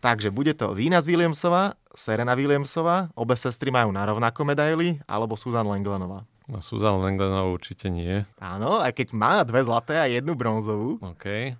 Takže 0.02 0.34
bude 0.34 0.54
to 0.54 0.74
Vína 0.74 0.98
z 0.98 1.10
Williamsova, 1.10 1.78
Serena 1.94 2.34
Williamsova, 2.38 3.10
obe 3.18 3.34
sestry 3.38 3.70
majú 3.70 3.90
na 3.90 4.06
rovnako 4.06 4.42
medaily, 4.46 4.98
alebo 5.06 5.34
Susan 5.38 5.66
Langlenová. 5.66 6.26
No 6.48 6.62
Susan 6.62 6.98
Langlenová 6.98 7.46
určite 7.50 7.90
nie. 7.90 8.22
Áno, 8.38 8.78
aj 8.78 8.94
keď 8.94 9.14
má 9.14 9.42
dve 9.42 9.60
zlaté 9.66 9.98
a 9.98 10.06
jednu 10.06 10.38
bronzovú. 10.38 11.02
OK. 11.02 11.54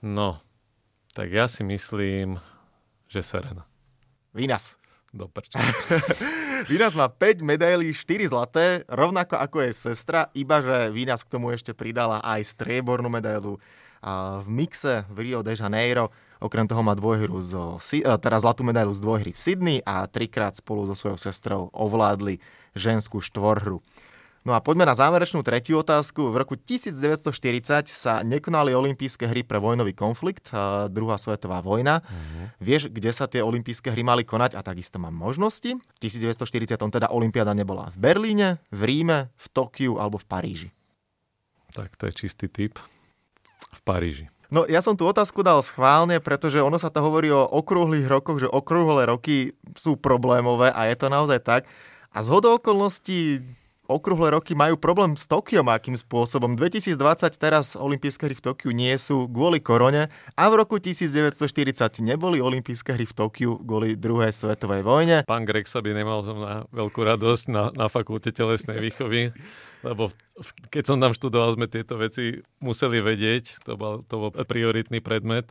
No, 0.00 0.40
tak 1.12 1.28
ja 1.28 1.44
si 1.44 1.60
myslím, 1.60 2.40
že 3.08 3.20
Serena. 3.20 3.68
Vínas. 4.32 4.79
Do 5.10 5.26
Vínas 6.70 6.94
má 6.94 7.10
5 7.10 7.42
medailí, 7.42 7.90
4 7.90 8.30
zlaté, 8.30 8.86
rovnako 8.86 9.42
ako 9.42 9.66
je 9.66 9.72
sestra, 9.74 10.30
iba 10.38 10.62
že 10.62 10.94
Vínas 10.94 11.26
k 11.26 11.34
tomu 11.34 11.50
ešte 11.50 11.74
pridala 11.74 12.22
aj 12.22 12.46
striebornú 12.46 13.10
medailu 13.10 13.58
v 14.40 14.46
mixe 14.46 15.02
v 15.10 15.16
Rio 15.28 15.42
de 15.42 15.58
Janeiro. 15.58 16.14
Okrem 16.40 16.64
toho 16.64 16.80
má 16.80 16.96
dvojhru 16.96 17.36
zo, 17.44 17.76
teda 17.92 18.38
zlatú 18.40 18.64
medailu 18.64 18.94
z 18.96 19.02
dvojhry 19.04 19.36
v 19.36 19.42
Sydney 19.42 19.78
a 19.84 20.08
trikrát 20.08 20.56
spolu 20.56 20.88
so 20.88 20.96
svojou 20.96 21.18
sestrou 21.20 21.68
ovládli 21.74 22.40
ženskú 22.72 23.20
štvorhru. 23.20 23.84
No 24.40 24.56
a 24.56 24.64
poďme 24.64 24.88
na 24.88 24.96
záverečnú 24.96 25.44
tretiu 25.44 25.84
otázku. 25.84 26.32
V 26.32 26.40
roku 26.40 26.56
1940 26.56 27.92
sa 27.92 28.24
nekonali 28.24 28.72
olympijské 28.72 29.28
hry 29.28 29.44
pre 29.44 29.60
vojnový 29.60 29.92
konflikt, 29.92 30.48
druhá 30.88 31.20
svetová 31.20 31.60
vojna. 31.60 32.00
Uh-huh. 32.00 32.48
Vieš, 32.56 32.88
kde 32.88 33.12
sa 33.12 33.28
tie 33.28 33.44
olympijské 33.44 33.92
hry 33.92 34.00
mali 34.00 34.24
konať 34.24 34.56
a 34.56 34.64
takisto 34.64 34.96
mám 34.96 35.12
možnosti. 35.12 35.76
V 35.76 35.98
1940 36.00 36.72
teda 36.72 37.12
olympiáda 37.12 37.52
nebola 37.52 37.92
v 37.92 38.00
Berlíne, 38.00 38.64
v 38.72 38.80
Ríme, 38.88 39.28
v 39.36 39.46
Tokiu 39.52 40.00
alebo 40.00 40.16
v 40.16 40.24
Paríži. 40.24 40.68
Tak 41.76 42.00
to 42.00 42.08
je 42.08 42.24
čistý 42.24 42.48
typ. 42.48 42.80
V 43.76 43.80
Paríži. 43.84 44.32
No 44.48 44.64
ja 44.64 44.80
som 44.80 44.96
tú 44.96 45.04
otázku 45.04 45.44
dal 45.44 45.60
schválne, 45.60 46.16
pretože 46.16 46.64
ono 46.64 46.80
sa 46.80 46.88
to 46.88 47.04
hovorí 47.04 47.28
o 47.28 47.44
okrúhlych 47.44 48.08
rokoch, 48.08 48.40
že 48.40 48.48
okrúhle 48.48 49.04
roky 49.04 49.52
sú 49.76 50.00
problémové 50.00 50.72
a 50.72 50.88
je 50.88 50.96
to 50.96 51.12
naozaj 51.12 51.38
tak. 51.44 51.62
A 52.10 52.24
z 52.24 52.34
okolností 52.34 53.44
okrúhle 53.90 54.38
roky 54.38 54.54
majú 54.54 54.78
problém 54.78 55.18
s 55.18 55.26
Tokiom 55.26 55.66
akým 55.66 55.98
spôsobom. 55.98 56.54
2020 56.54 56.94
teraz 57.34 57.74
olympijské 57.74 58.30
hry 58.30 58.38
v 58.38 58.44
Tokiu 58.46 58.70
nie 58.70 58.94
sú 58.94 59.26
kvôli 59.26 59.58
korone 59.58 60.06
a 60.38 60.42
v 60.46 60.54
roku 60.54 60.78
1940 60.78 61.98
neboli 61.98 62.38
olympijské 62.38 62.94
hry 62.94 63.02
v 63.02 63.14
Tokiu 63.18 63.58
kvôli 63.58 63.98
druhej 63.98 64.30
svetovej 64.30 64.86
vojne. 64.86 65.26
Pán 65.26 65.42
Greg 65.42 65.66
sa 65.66 65.82
by 65.82 65.90
nemal 65.90 66.22
som 66.22 66.38
na 66.38 66.62
veľkú 66.70 67.02
radosť 67.02 67.44
na, 67.50 67.74
na 67.74 67.90
fakulte 67.90 68.30
telesnej 68.30 68.78
výchovy, 68.78 69.34
lebo 69.82 70.14
keď 70.70 70.84
som 70.86 71.02
tam 71.02 71.10
študoval, 71.10 71.58
sme 71.58 71.66
tieto 71.66 71.98
veci 71.98 72.38
museli 72.62 73.02
vedieť, 73.02 73.66
to 73.66 73.74
bol, 73.74 74.06
to 74.06 74.14
bol 74.16 74.30
prioritný 74.32 75.02
predmet. 75.02 75.50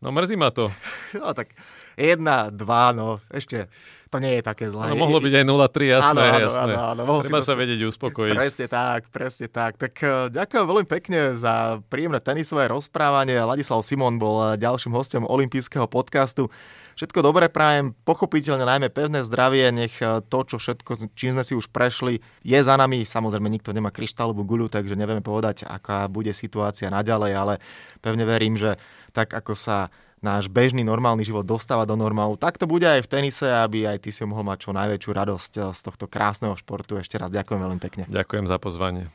No 0.00 0.12
mrzí 0.12 0.36
ma 0.36 0.50
to. 0.50 0.72
No 1.20 1.32
tak 1.32 1.56
jedna, 1.96 2.52
dva, 2.52 2.92
no 2.92 3.24
ešte 3.32 3.72
to 4.06 4.22
nie 4.22 4.38
je 4.38 4.42
také 4.44 4.70
zlé. 4.70 4.94
No, 4.94 5.02
mohlo 5.02 5.18
byť 5.18 5.34
aj 5.42 5.44
0-3, 5.44 5.92
jasné, 5.98 6.06
áno, 6.06 6.20
áno, 6.22 6.40
jasné. 6.46 6.60
Áno, 6.62 6.84
áno, 6.94 7.02
áno, 7.10 7.22
Treba 7.26 7.42
sa 7.42 7.54
to... 7.56 7.58
vedieť 7.58 7.80
uspokojiť. 7.90 8.36
Presne 8.38 8.66
tak, 8.70 9.00
presne 9.10 9.46
tak. 9.50 9.72
Tak 9.74 9.94
uh, 10.04 10.10
ďakujem 10.30 10.64
veľmi 10.64 10.86
pekne 10.86 11.20
za 11.34 11.82
príjemné 11.90 12.22
tenisové 12.22 12.70
rozprávanie. 12.70 13.34
Ladislav 13.34 13.82
Simon 13.82 14.20
bol 14.20 14.54
eh, 14.54 14.62
ďalším 14.62 14.94
hostom 14.94 15.26
olympijského 15.26 15.90
podcastu. 15.90 16.52
Všetko 16.96 17.20
dobré 17.20 17.52
prajem, 17.52 17.92
pochopiteľne 18.08 18.64
najmä 18.64 18.88
pevné 18.88 19.20
zdravie, 19.26 19.74
nech 19.74 19.98
eh, 19.98 20.22
to, 20.22 20.38
čo 20.46 20.56
všetko, 20.62 21.10
čím 21.18 21.34
sme 21.34 21.42
si 21.42 21.58
už 21.58 21.66
prešli, 21.74 22.22
je 22.46 22.58
za 22.62 22.78
nami. 22.78 23.02
Samozrejme, 23.02 23.50
nikto 23.50 23.74
nemá 23.74 23.90
kryštálovú 23.90 24.46
guľu, 24.46 24.70
takže 24.70 24.94
nevieme 24.94 25.24
povedať, 25.24 25.66
aká 25.66 26.06
bude 26.06 26.30
situácia 26.30 26.94
naďalej, 26.94 27.32
ale 27.34 27.54
pevne 27.98 28.22
verím, 28.22 28.54
že 28.54 28.78
tak 29.16 29.32
ako 29.32 29.56
sa 29.56 29.88
náš 30.20 30.52
bežný 30.52 30.84
normálny 30.84 31.24
život 31.24 31.48
dostáva 31.48 31.88
do 31.88 31.96
normálu, 31.96 32.36
tak 32.36 32.60
to 32.60 32.68
bude 32.68 32.84
aj 32.84 33.00
v 33.00 33.08
tenise, 33.08 33.48
aby 33.48 33.88
aj 33.88 34.04
ty 34.04 34.12
si 34.12 34.20
mohol 34.28 34.44
mať 34.44 34.68
čo 34.68 34.70
najväčšiu 34.76 35.10
radosť 35.16 35.52
eh, 35.56 35.62
z 35.72 35.80
tohto 35.80 36.04
krásneho 36.04 36.52
športu. 36.52 37.00
Ešte 37.00 37.16
raz 37.16 37.32
ďakujem 37.32 37.60
veľmi 37.64 37.80
pekne. 37.80 38.04
Ďakujem 38.12 38.44
za 38.44 38.60
pozvanie. 38.60 39.08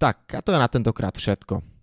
Tak, 0.00 0.32
a 0.32 0.40
to 0.40 0.56
je 0.56 0.56
na 0.56 0.64
tentokrát 0.64 1.12
všetko. 1.12 1.79